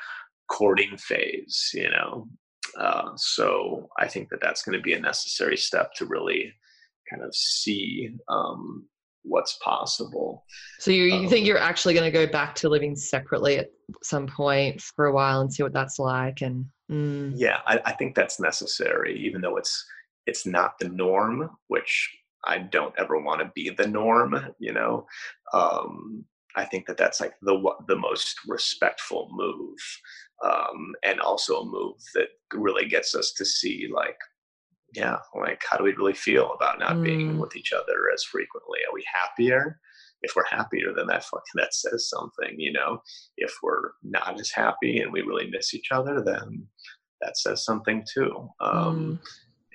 [0.48, 2.28] courting phase you know
[2.78, 6.52] uh, so i think that that's going to be a necessary step to really
[7.10, 8.86] kind of see um,
[9.22, 10.44] what's possible
[10.78, 13.70] so you, you um, think you're actually going to go back to living separately at
[14.02, 17.32] some point for a while and see what that's like and Mm.
[17.36, 19.84] Yeah, I, I think that's necessary, even though it's
[20.26, 22.10] it's not the norm, which
[22.44, 24.54] I don't ever want to be the norm.
[24.58, 25.06] You know,
[25.52, 26.24] um,
[26.56, 29.78] I think that that's like the the most respectful move,
[30.44, 34.18] um, and also a move that really gets us to see like,
[34.94, 37.04] yeah, like how do we really feel about not mm.
[37.04, 38.80] being with each other as frequently?
[38.88, 39.78] Are we happier?
[40.22, 43.02] If we're happier then that fucking that says something you know?
[43.36, 46.66] If we're not as happy and we really miss each other then
[47.20, 48.48] that says something too.
[48.60, 49.18] Um,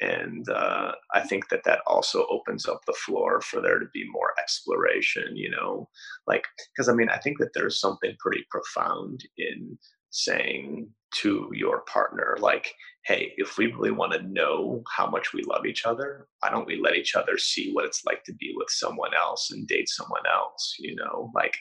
[0.01, 0.09] mm.
[0.09, 4.05] and uh, i think that that also opens up the floor for there to be
[4.11, 5.89] more exploration you know?
[6.27, 9.77] Like because i mean i think that there's something pretty profound in
[10.09, 12.73] saying to your partner like
[13.05, 16.67] hey if we really want to know how much we love each other why don't
[16.67, 19.89] we let each other see what it's like to be with someone else and date
[19.89, 21.31] someone else you know?
[21.33, 21.55] Like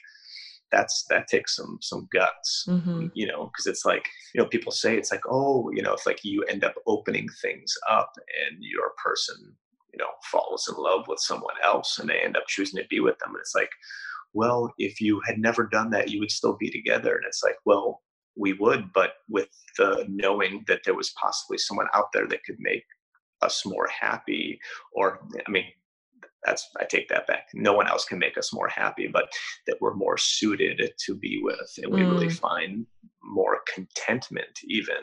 [0.71, 3.07] that's that takes some some guts mm-hmm.
[3.13, 3.45] you know?
[3.45, 6.43] Because it's like you know people say it's like oh you know it's like you
[6.43, 9.35] end up opening things up and your person
[9.93, 12.99] you know falls in love with someone else and they end up choosing to be
[12.99, 13.29] with them.
[13.29, 13.69] And it's like
[14.33, 17.15] well if you had never done that you would still be together.
[17.15, 18.01] And it's like well
[18.35, 22.57] we would, but with the knowing that there was possibly someone out there that could
[22.59, 22.83] make
[23.41, 24.59] us more happy,
[24.93, 25.65] or I mean,
[26.45, 27.47] that's I take that back.
[27.53, 29.31] No one else can make us more happy, but
[29.67, 32.11] that we're more suited to be with, and we mm.
[32.11, 32.85] really find
[33.23, 34.95] more contentment even.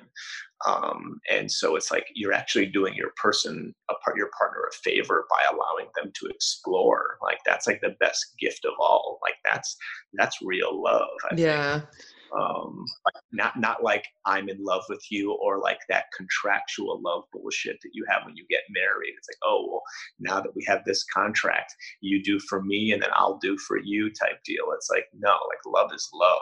[0.67, 4.75] Um, and so it's like you're actually doing your person a part your partner a
[4.75, 7.17] favor by allowing them to explore.
[7.23, 9.19] Like that's like the best gift of all.
[9.23, 9.77] Like that's
[10.15, 11.09] that's real love.
[11.31, 11.81] I yeah.
[11.81, 11.91] Think
[12.39, 12.85] um,
[13.33, 17.91] not not like I'm in love with you or like that contractual love bullshit that
[17.93, 19.15] you have when you get married.
[19.17, 19.83] It's like, oh well,
[20.19, 23.79] now that we have this contract, you do for me and then I'll do for
[23.79, 24.73] you type deal.
[24.75, 26.39] It's like no, like love is love,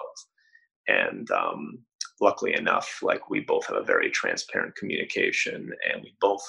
[0.86, 1.78] and um,
[2.20, 6.42] luckily enough, like we both have a very transparent communication, and we both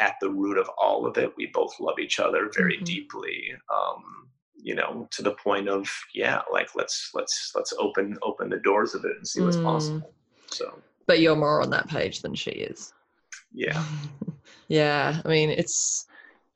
[0.00, 2.84] at the root of all of it, we both love each other very mm-hmm.
[2.84, 3.52] deeply.
[3.72, 8.58] Um, you know to the point of yeah like let's let's let's open open the
[8.58, 9.64] doors of it and see what's mm.
[9.64, 10.12] possible
[10.50, 10.78] so.
[11.06, 12.92] But you're more on that page than she is.
[13.52, 13.82] Yeah.
[14.68, 16.06] Yeah i mean it's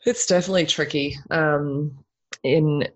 [0.07, 1.91] it's definitely tricky um
[2.45, 2.87] in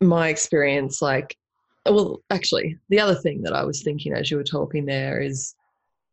[0.00, 1.36] my experience like
[1.84, 5.56] well actually the other thing that i was thinking as you were talking there is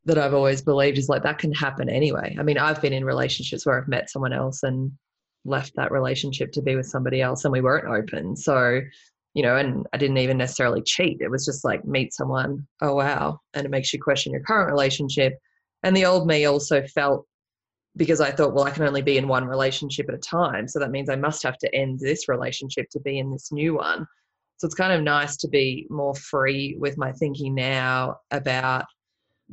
[0.06, 2.36] that i've always believed is like that can happen anyway.
[2.40, 4.92] I mean i've been in relationships where i've met someone else and
[5.46, 8.36] left that relationship to be with somebody else and we weren't open.
[8.36, 8.82] So,
[9.34, 11.22] you know, and I didn't even necessarily cheat.
[11.22, 14.72] It was just like meet someone, oh wow, and it makes you question your current
[14.72, 15.34] relationship.
[15.84, 17.26] And the old me also felt
[17.98, 20.68] because I thought, well, I can only be in one relationship at a time.
[20.68, 23.76] So that means I must have to end this relationship to be in this new
[23.76, 24.06] one.
[24.58, 28.86] So it's kind of nice to be more free with my thinking now about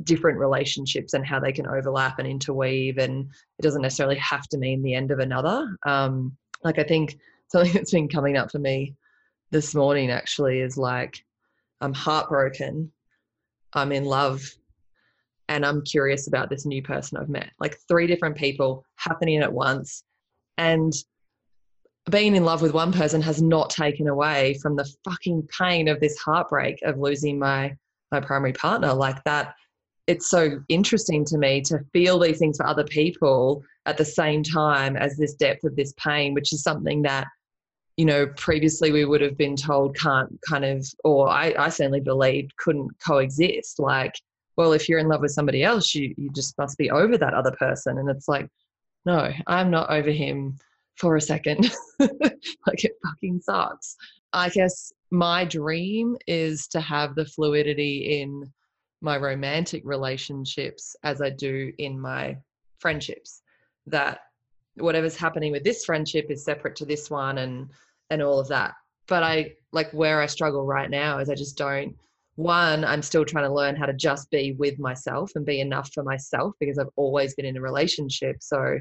[0.05, 3.29] different relationships and how they can overlap and interweave and
[3.59, 5.77] it doesn't necessarily have to mean the end of another.
[5.87, 8.95] Um, like i think something that's been coming up for me
[9.51, 11.25] this morning actually is like
[11.81, 12.91] i'm heartbroken
[13.75, 14.43] i'm in love
[15.49, 17.51] and i'm curious about this new person i've met.
[17.61, 20.05] Like three different people happening at once
[20.57, 20.93] and
[22.11, 26.01] being in love with one person has not taken away from the fucking pain of
[26.01, 27.77] this heartbreak of losing my
[28.11, 28.93] my primary partner.
[28.93, 29.55] Like that
[30.07, 34.43] it's so interesting to me to feel these things for other people at the same
[34.43, 37.27] time as this depth of this pain, which is something that,
[37.97, 42.01] you know, previously we would have been told can't kind of, or I, I certainly
[42.01, 43.79] believed couldn't coexist.
[43.79, 44.15] Like,
[44.57, 47.35] well, if you're in love with somebody else, you, you just must be over that
[47.35, 47.99] other person.
[47.99, 48.49] And it's like,
[49.07, 50.59] no, I'm not over him
[50.97, 51.71] for a second.
[51.99, 53.97] like, it fucking sucks.
[54.33, 58.53] I guess my dream is to have the fluidity in
[59.03, 62.37] my romantic relationships as I do in my
[62.79, 63.43] friendships.
[63.87, 64.21] That
[64.77, 67.69] whatever's happening with this friendship is separate to this one and
[68.11, 68.75] and all of that.
[69.09, 71.95] But I like where I struggle right now is I just don't
[72.37, 75.93] one, I'm still trying to learn how to just be with myself and be enough
[75.93, 78.37] for myself because I've always been in a relationship.
[78.41, 78.79] So,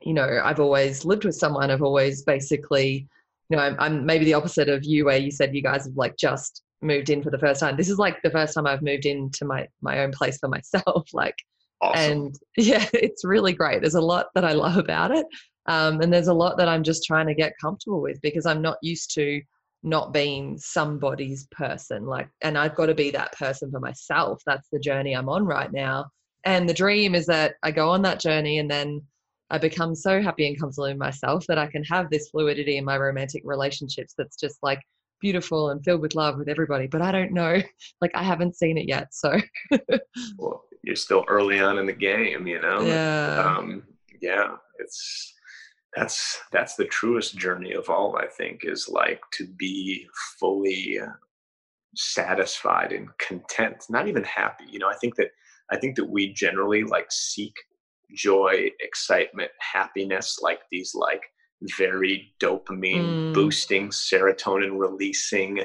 [0.00, 1.70] you know, I've always lived with someone.
[1.70, 3.06] I've always basically,
[3.50, 5.96] you know, I'm, I'm maybe the opposite of you, where you said you guys have
[5.96, 7.76] like just moved in for the first time.
[7.76, 11.08] This is like the first time I've moved into my my own place for myself.
[11.12, 11.36] Like,
[11.80, 12.12] awesome.
[12.12, 13.80] and yeah, it's really great.
[13.80, 15.26] There's a lot that I love about it,
[15.66, 18.62] um, and there's a lot that I'm just trying to get comfortable with because I'm
[18.62, 19.40] not used to
[19.82, 22.06] not being somebody's person.
[22.06, 24.42] Like, and I've got to be that person for myself.
[24.44, 26.06] That's the journey I'm on right now.
[26.44, 29.02] And the dream is that I go on that journey and then
[29.50, 32.84] I become so happy and comfortable in myself that I can have this fluidity in
[32.84, 34.80] my romantic relationships that's just like
[35.20, 37.60] beautiful and filled with love with everybody but i don't know.
[38.00, 39.38] Like i haven't seen it yet so.
[40.38, 42.80] Well you're still early on in the game you know?
[42.82, 43.56] Yeah.
[43.58, 43.82] um,
[44.20, 45.34] yeah it's
[45.94, 50.06] that's that's the truest journey of all i think is like to be
[50.38, 51.00] fully
[51.96, 54.88] satisfied and content not even happy you know?
[54.88, 55.28] I think that
[55.70, 57.54] i think that we generally like seek
[58.14, 61.22] joy excitement happiness like these like
[61.62, 63.34] very dopamine mm.
[63.34, 65.60] boosting, serotonin releasing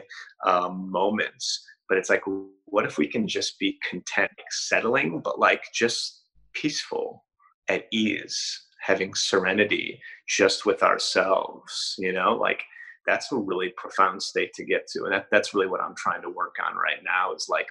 [0.46, 1.66] um, moments.
[1.90, 2.24] But it's like,
[2.66, 6.22] what if we can just be content, settling, but like just
[6.54, 7.26] peaceful,
[7.68, 12.36] at ease, having serenity just with ourselves, you know?
[12.36, 12.64] Like,
[13.08, 16.22] that's a really profound state to get to and that, that's really what i'm trying
[16.22, 17.68] to work on right now is like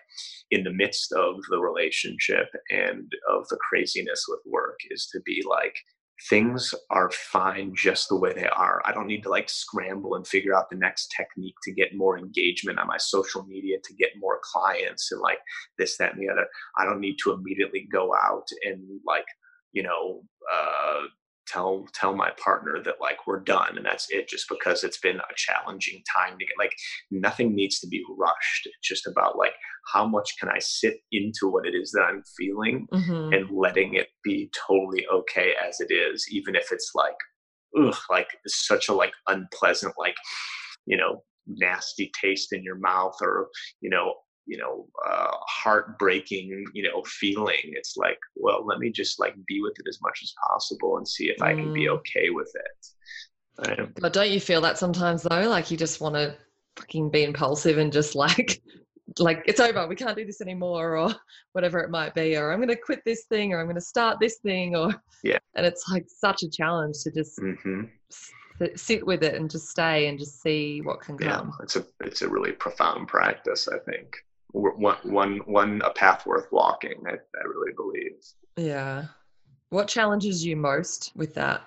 [0.50, 5.42] in the midst of the relationship and of the craziness with work is to be
[5.48, 5.76] like
[6.28, 8.82] things are fine just the way they are.
[8.84, 12.18] I don't need to like scramble and figure out the next technique to get more
[12.18, 15.38] engagement on my social media, to get more clients and like
[15.78, 16.46] this, that, and the other.
[16.76, 19.24] I don't need to immediately go out and like,
[19.72, 21.02] you know, uh,
[21.50, 25.16] tell tell my partner that like we're done and that's it just because it's been
[25.16, 26.74] a challenging time to get like
[27.10, 29.54] nothing needs to be rushed it's just about like
[29.92, 33.32] how much can i sit into what it is that i'm feeling mm-hmm.
[33.32, 37.16] and letting it be totally okay as it is even if it's like
[37.80, 40.16] ugh like such a like unpleasant like
[40.86, 43.48] you know nasty taste in your mouth or
[43.80, 44.14] you know
[44.50, 49.62] you know uh, heartbreaking you know feeling it's like well let me just like be
[49.62, 51.46] with it as much as possible and see if mm.
[51.46, 51.90] i can be mm.
[51.90, 53.94] okay with it right?
[54.00, 56.34] but don't you feel that sometimes though like you just want to
[56.76, 58.60] fucking be impulsive and just like
[59.18, 61.14] like it's over we can't do this anymore or
[61.52, 63.80] whatever it might be or i'm going to quit this thing or i'm going to
[63.80, 64.92] start this thing or
[65.22, 67.84] yeah and it's like such a challenge to just mm-hmm.
[68.74, 71.84] sit with it and just stay and just see what can come yeah, it's a
[72.00, 74.16] it's a really profound practice i think
[74.52, 78.12] one one one a path worth walking i, I really believe
[78.56, 79.04] yeah
[79.70, 81.62] what challenges you most with that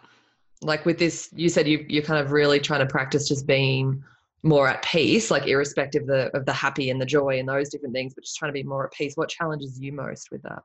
[0.61, 4.03] like with this you said you, you're kind of really trying to practice just being
[4.43, 7.69] more at peace, like irrespective of the, of the happy and the joy and those
[7.69, 9.15] different things, but just trying to be more at peace.
[9.15, 10.61] What challenges you most with that?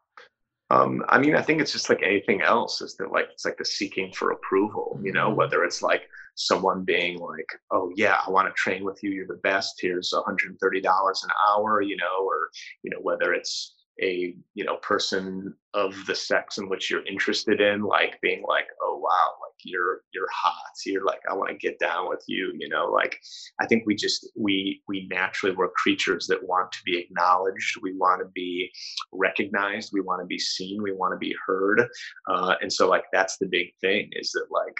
[0.70, 3.56] Um, I mean, I think it's just like anything else is that like, it's like
[3.56, 5.36] the seeking for approval, you know, mm-hmm.
[5.36, 6.02] whether it's like
[6.34, 9.10] someone being like, oh yeah, I want to train with you.
[9.10, 9.78] You're the best.
[9.80, 12.50] Here's $130 an hour, you know, or,
[12.82, 17.60] you know, whether it's, a you know person of the sex in which you're interested
[17.60, 20.54] in like being like oh wow like you're you're hot
[20.86, 23.18] you're like i want to get down with you you know like
[23.60, 27.96] i think we just we we naturally we're creatures that want to be acknowledged we
[27.96, 28.70] want to be
[29.12, 31.86] recognized we want to be seen we want to be heard
[32.30, 34.74] uh, and so like that's the big thing is that like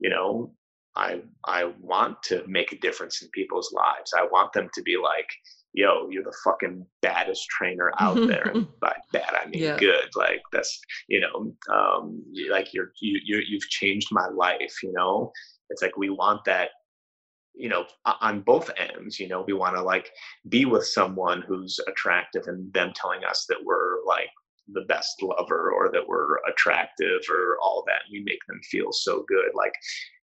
[0.00, 0.52] you know
[0.96, 4.14] I I want to make a difference in people's lives.
[4.16, 5.28] I want them to be like,
[5.76, 8.50] yo, you're the fucking baddest trainer out there.
[8.54, 9.76] and by bad, I mean yeah.
[9.76, 10.08] good.
[10.16, 15.30] Like that's, you know, um, like you're, you, you, you've changed my life, you know?
[15.68, 16.70] It's like, we want that,
[17.54, 20.10] you know, on both ends, you know, we want to like
[20.48, 24.30] be with someone who's attractive and them telling us that we're like
[24.72, 28.02] the best lover or that we're attractive or all that.
[28.10, 29.50] We make them feel so good.
[29.54, 29.74] Like,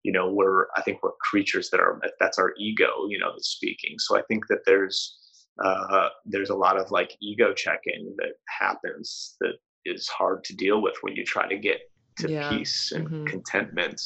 [0.04, 3.50] you know, we're, I think we're creatures that are, that's our ego, you know, that's
[3.50, 3.96] speaking.
[3.98, 5.18] So I think that there's,
[5.64, 9.54] uh, there's a lot of like ego checking that happens that
[9.86, 11.80] is hard to deal with when you try to get
[12.20, 12.50] to yeah.
[12.50, 13.26] peace and mm-hmm.
[13.26, 14.02] contentment.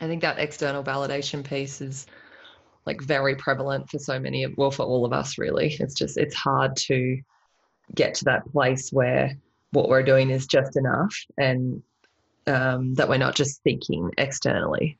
[0.00, 2.06] I think that external validation piece is
[2.86, 5.76] like very prevalent for so many of well for all of us really.
[5.78, 7.20] It's just it's hard to
[7.94, 9.36] get to that place where
[9.72, 11.82] what we're doing is just enough and
[12.46, 14.98] um, that we're not just seeking externally.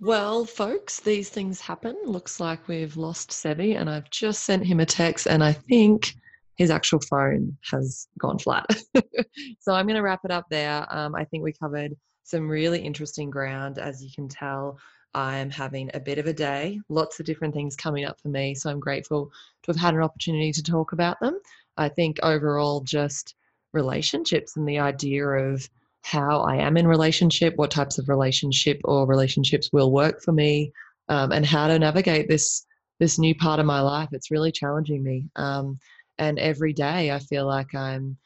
[0.00, 1.96] Well, folks, these things happen.
[2.04, 6.14] Looks like we've lost Sevi, and I've just sent him a text, and I think
[6.56, 8.66] his actual phone has gone flat.
[9.60, 10.86] so I'm going to wrap it up there.
[10.90, 13.78] Um, I think we covered some really interesting ground.
[13.78, 14.78] As you can tell,
[15.14, 18.54] I'm having a bit of a day, lots of different things coming up for me.
[18.54, 19.30] So I'm grateful
[19.62, 21.38] to have had an opportunity to talk about them.
[21.76, 23.34] I think overall, just
[23.72, 25.68] relationships and the idea of
[26.04, 30.70] how I am in relationship, what types of relationship or relationships will work for me,
[31.08, 32.66] um, and how to navigate this
[33.00, 34.10] this new part of my life.
[34.12, 35.78] It's really challenging me, um,
[36.18, 38.16] and every day I feel like I'm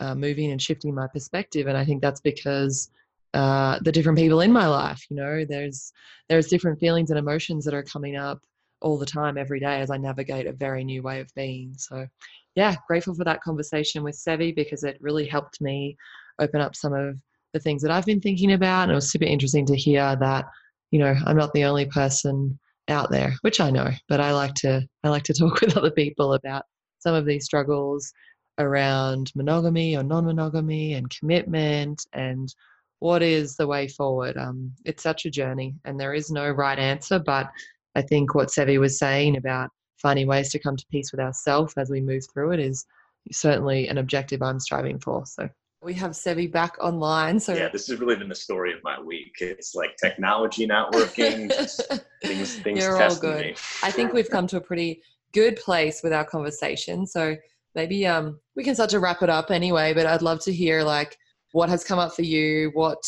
[0.00, 2.90] uh, moving and shifting my perspective, and I think that's because
[3.34, 5.04] uh, the different people in my life.
[5.10, 5.92] You know, there's
[6.28, 8.40] there's different feelings and emotions that are coming up
[8.80, 11.74] all the time, every day, as I navigate a very new way of being.
[11.76, 12.06] So,
[12.54, 15.96] yeah, grateful for that conversation with Sevi because it really helped me
[16.40, 17.18] open up some of
[17.52, 18.84] the things that I've been thinking about.
[18.84, 20.46] And it was super interesting to hear that,
[20.90, 22.58] you know, I'm not the only person
[22.88, 25.90] out there, which I know, but I like to I like to talk with other
[25.90, 26.64] people about
[26.98, 28.12] some of these struggles
[28.58, 32.54] around monogamy or non-monogamy and commitment and
[33.00, 34.36] what is the way forward.
[34.36, 37.18] Um, it's such a journey, and there is no right answer.
[37.18, 37.50] But
[37.94, 39.70] I think what Sevi was saying about
[40.00, 42.86] finding ways to come to peace with ourselves as we move through it is
[43.32, 45.24] certainly an objective I'm striving for.
[45.26, 45.48] So
[45.82, 47.38] we have Sevi back online.
[47.38, 49.34] So yeah, this has really been the story of my week.
[49.40, 51.48] It's like technology not working,
[52.24, 53.46] things things You're all good.
[53.46, 53.54] Me.
[53.82, 55.02] I think we've come to a pretty
[55.32, 57.06] good place with our conversation.
[57.06, 57.36] So
[57.74, 59.92] maybe um we can start to wrap it up anyway.
[59.92, 61.16] But I'd love to hear like
[61.52, 62.70] what has come up for you.
[62.74, 63.02] What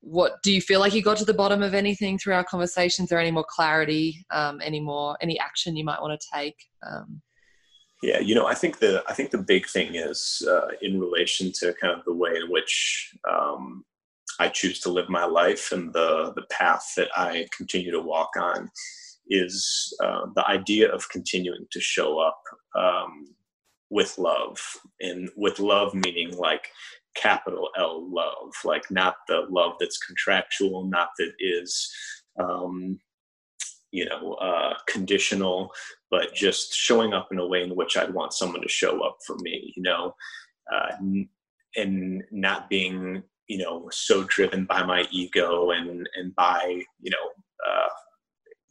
[0.00, 3.12] what do you feel like you got to the bottom of anything through our conversations?
[3.12, 4.24] Or any more clarity?
[4.30, 6.56] Um, any more any action you might want to take?
[6.84, 7.22] Um,
[8.02, 11.52] yeah, you know, I think the I think the big thing is uh, in relation
[11.60, 13.84] to kind of the way in which um,
[14.40, 18.30] I choose to live my life and the the path that I continue to walk
[18.36, 18.70] on
[19.28, 22.42] is uh, the idea of continuing to show up
[22.74, 23.34] um,
[23.88, 24.58] with love.
[25.00, 26.68] And with love meaning like
[27.14, 31.92] capital L love, like not the love that's contractual, not that is
[32.36, 32.98] um,
[33.92, 35.70] you know uh, conditional
[36.12, 39.16] but just showing up in a way in which i'd want someone to show up
[39.26, 40.14] for me you know?
[40.72, 40.92] Uh,
[41.76, 47.28] and not being you know so driven by my ego and and by you know
[47.68, 47.88] uh,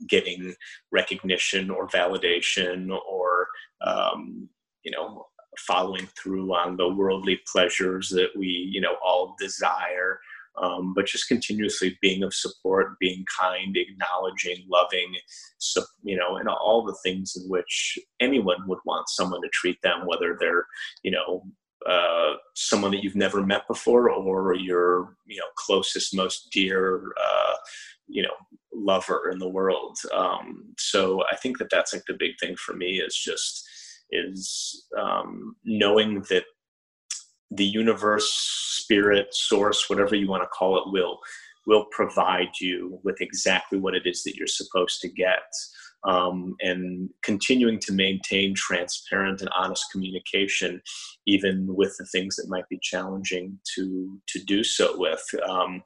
[0.07, 0.53] getting
[0.91, 3.47] recognition or validation or
[3.85, 4.49] um,
[4.83, 5.25] you know
[5.59, 10.19] following through on the worldly pleasures that we you know all desire
[10.61, 15.15] um, but just continuously being of support, being kind, acknowledging, loving,
[15.57, 19.81] so, you know, and all the things in which anyone would want someone to treat
[19.81, 20.65] them, whether they're,
[21.03, 21.43] you know,
[21.89, 27.53] uh, someone that you've never met before or your, you know, closest, most dear, uh,
[28.07, 28.33] you know,
[28.73, 29.97] lover in the world.
[30.13, 33.67] Um, so I think that that's like the big thing for me is just
[34.11, 36.43] is um, knowing that
[37.51, 41.19] the universe, spirit, source, whatever you want to call it, will
[41.67, 45.43] will provide you with exactly what it is that you're supposed to get.
[46.03, 50.81] Um, and continuing to maintain transparent and honest communication,
[51.27, 55.23] even with the things that might be challenging to to do so with.
[55.47, 55.83] Um,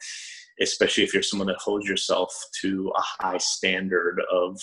[0.62, 4.58] especially if you're someone that holds yourself to a high standard of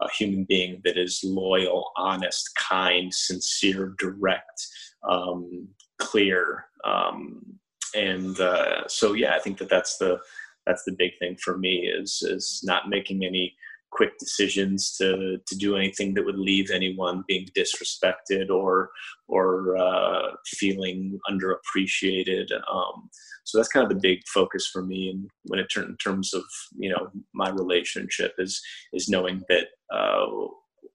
[0.00, 4.66] a human being that is loyal, honest, kind, sincere, direct,
[5.08, 5.68] um,
[6.02, 6.66] clear.
[6.84, 7.58] Um,
[7.94, 10.18] and uh, so, yeah, I think that that's the
[10.66, 13.54] that's the big thing for me is is not making any
[13.90, 18.90] quick decisions to to do anything that would leave anyone being disrespected or
[19.28, 22.50] or uh, feeling underappreciated.
[22.72, 23.10] Um,
[23.44, 26.32] so that's kind of the big focus for me, and when it turns in terms
[26.34, 26.44] of
[26.76, 28.60] you know my relationship is
[28.92, 29.66] is knowing that.
[29.94, 30.26] Uh,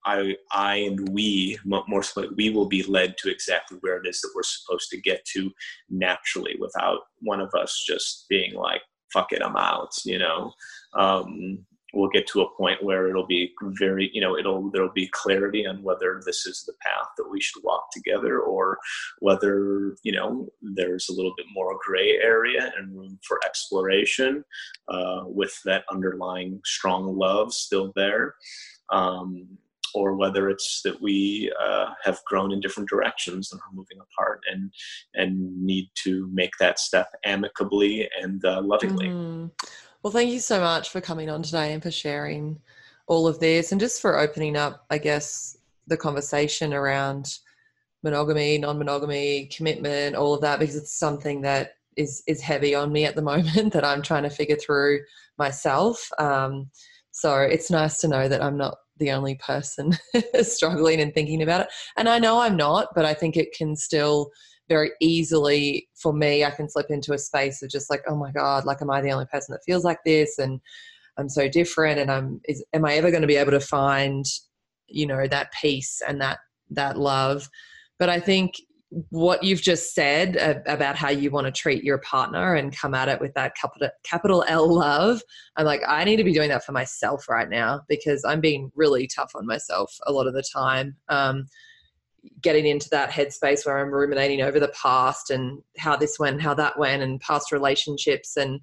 [0.06, 4.22] I, I and we, more so, we will be led to exactly where it is
[4.22, 5.52] that we're supposed to get to
[5.90, 8.82] naturally without one of us just being like,
[9.12, 10.52] fuck it, I'm out, you know?
[10.94, 15.10] Um, we'll get to a point where it'll be very you know it'll there'll be
[15.14, 18.78] clarity on whether this is the path that we should walk together or
[19.20, 24.44] whether you know there's a little bit more gray area and room for exploration
[24.90, 28.36] uh, with that underlying strong love still there
[28.92, 29.58] um,
[29.94, 34.42] or whether it's that we uh, have grown in different directions and are moving apart
[34.52, 34.72] and
[35.14, 39.08] and need to make that step amicably and uh, lovingly.
[39.08, 39.52] Mm.
[40.04, 42.60] Well, thank you so much for coming on today and for sharing
[43.08, 45.58] all of this and just for opening up, I guess,
[45.88, 47.40] the conversation around
[48.04, 53.06] monogamy, non-monogamy, commitment, all of that, because it's something that is is heavy on me
[53.06, 55.02] at the moment that I'm trying to figure through
[55.38, 56.10] myself.
[56.20, 56.70] Um,
[57.12, 59.98] so it's nice to know that I'm not the only person
[60.42, 61.68] struggling and thinking about it.
[61.98, 64.32] And I know I'm not, but I think it can still
[64.70, 68.32] very easily for me i can slip into a space of just like oh my
[68.32, 70.60] god like am i the only person that feels like this and
[71.18, 74.26] i'm so different and i'm is am i ever going to be able to find
[74.88, 76.40] you know that peace and that
[76.70, 77.50] that love
[78.00, 78.56] but i think
[78.90, 83.10] what you've just said about how you want to treat your partner and come at
[83.10, 85.22] it with that capital, capital L love,
[85.58, 88.72] I'm like, I need to be doing that for myself right now because I'm being
[88.76, 90.96] really tough on myself a lot of the time.
[91.10, 91.48] Um,
[92.42, 96.54] getting into that headspace where I'm ruminating over the past and how this went, how
[96.56, 98.60] that went, and past relationships and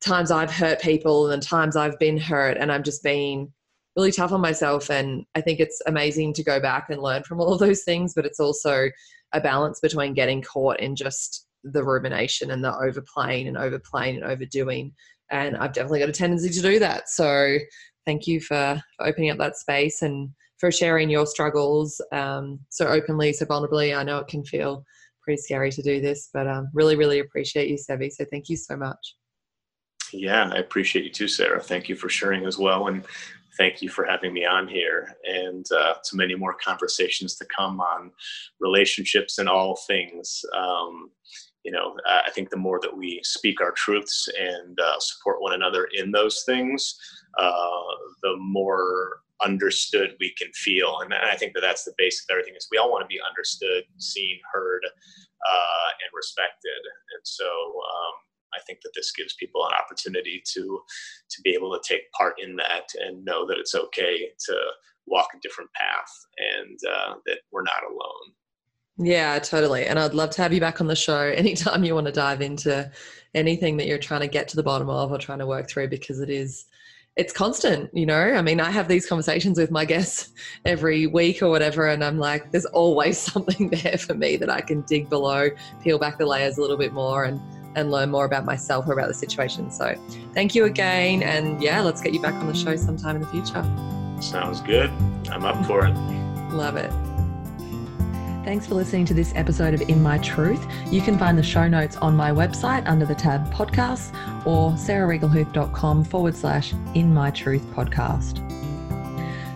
[0.00, 3.52] times I've hurt people and times I've been hurt, and I'm just being
[3.96, 4.90] really tough on myself.
[4.90, 8.14] And I think it's amazing to go back and learn from all of those things,
[8.14, 8.88] but it's also
[9.32, 14.24] a balance between getting caught in just the rumination and the overplaying and overplaying and
[14.24, 14.92] overdoing.
[15.30, 17.08] And I've definitely got a tendency to do that.
[17.08, 17.58] So
[18.04, 22.86] thank you for, for opening up that space and for sharing your struggles um, so
[22.86, 23.96] openly, so vulnerably.
[23.96, 24.84] I know it can feel
[25.22, 28.10] pretty scary to do this, but um, really, really appreciate you, Sevi.
[28.10, 29.16] So thank you so much.
[30.12, 31.60] Yeah, I appreciate you too, Sarah.
[31.60, 32.88] Thank you for sharing as well.
[32.88, 33.04] And
[33.56, 37.80] thank you for having me on here and uh, to many more conversations to come
[37.80, 38.10] on
[38.60, 40.44] relationships and all things.
[40.56, 41.10] Um,
[41.64, 45.52] you know, I think the more that we speak our truths and uh, support one
[45.52, 46.98] another in those things,
[47.38, 47.82] uh,
[48.22, 52.54] the more understood we can feel and i think that that's the base of everything
[52.56, 56.80] is we all want to be understood seen heard uh, and respected
[57.14, 58.14] and so um,
[58.54, 60.80] i think that this gives people an opportunity to
[61.30, 64.56] to be able to take part in that and know that it's okay to
[65.06, 68.34] walk a different path and uh, that we're not alone
[68.98, 69.86] yeah, totally.
[69.86, 72.42] And I'd love to have you back on the show anytime you want to dive
[72.42, 72.90] into
[73.34, 75.88] anything that you're trying to get to the bottom of or trying to work through
[75.88, 76.66] because it is
[77.14, 78.14] it's constant, you know.
[78.18, 80.32] I mean, I have these conversations with my guests
[80.64, 84.60] every week or whatever, and I'm like, there's always something there for me that I
[84.60, 85.50] can dig below,
[85.82, 87.40] peel back the layers a little bit more, and
[87.74, 89.70] and learn more about myself or about the situation.
[89.70, 89.94] So,
[90.34, 93.28] thank you again, and yeah, let's get you back on the show sometime in the
[93.28, 93.64] future.
[94.20, 94.90] Sounds good.
[95.30, 95.92] I'm up for it.
[96.52, 96.92] Love it.
[98.44, 100.66] Thanks for listening to this episode of In My Truth.
[100.90, 104.12] You can find the show notes on my website under the tab podcasts
[104.44, 108.48] or sarahregelhuth.com forward slash In My Truth podcast.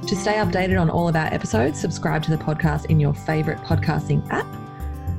[0.06, 3.58] To stay updated on all of our episodes, subscribe to the podcast in your favorite
[3.58, 4.46] podcasting app.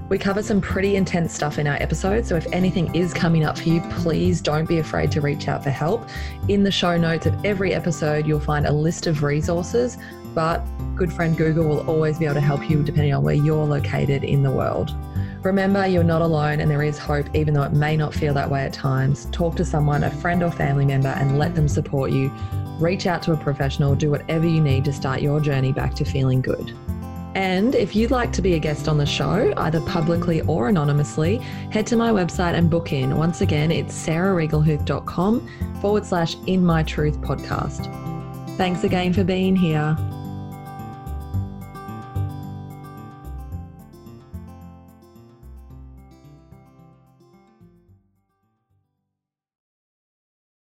[0.09, 3.57] We cover some pretty intense stuff in our episode, so if anything is coming up
[3.57, 6.07] for you, please don't be afraid to reach out for help.
[6.47, 9.97] In the show notes of every episode, you'll find a list of resources,
[10.33, 13.65] but good friend Google will always be able to help you depending on where you're
[13.65, 14.95] located in the world.
[15.43, 18.49] Remember, you're not alone and there is hope, even though it may not feel that
[18.49, 19.27] way at times.
[19.33, 22.31] Talk to someone, a friend or family member, and let them support you.
[22.79, 26.05] Reach out to a professional, do whatever you need to start your journey back to
[26.05, 26.73] feeling good.
[27.37, 31.37] And if you'd like to be a guest on the show, either publicly or anonymously,
[31.69, 33.15] head to my website and book in.
[33.15, 35.47] Once again, it's sarahregelhuth.com
[35.79, 37.85] forward slash in my truth podcast.
[38.57, 39.95] Thanks again for being here.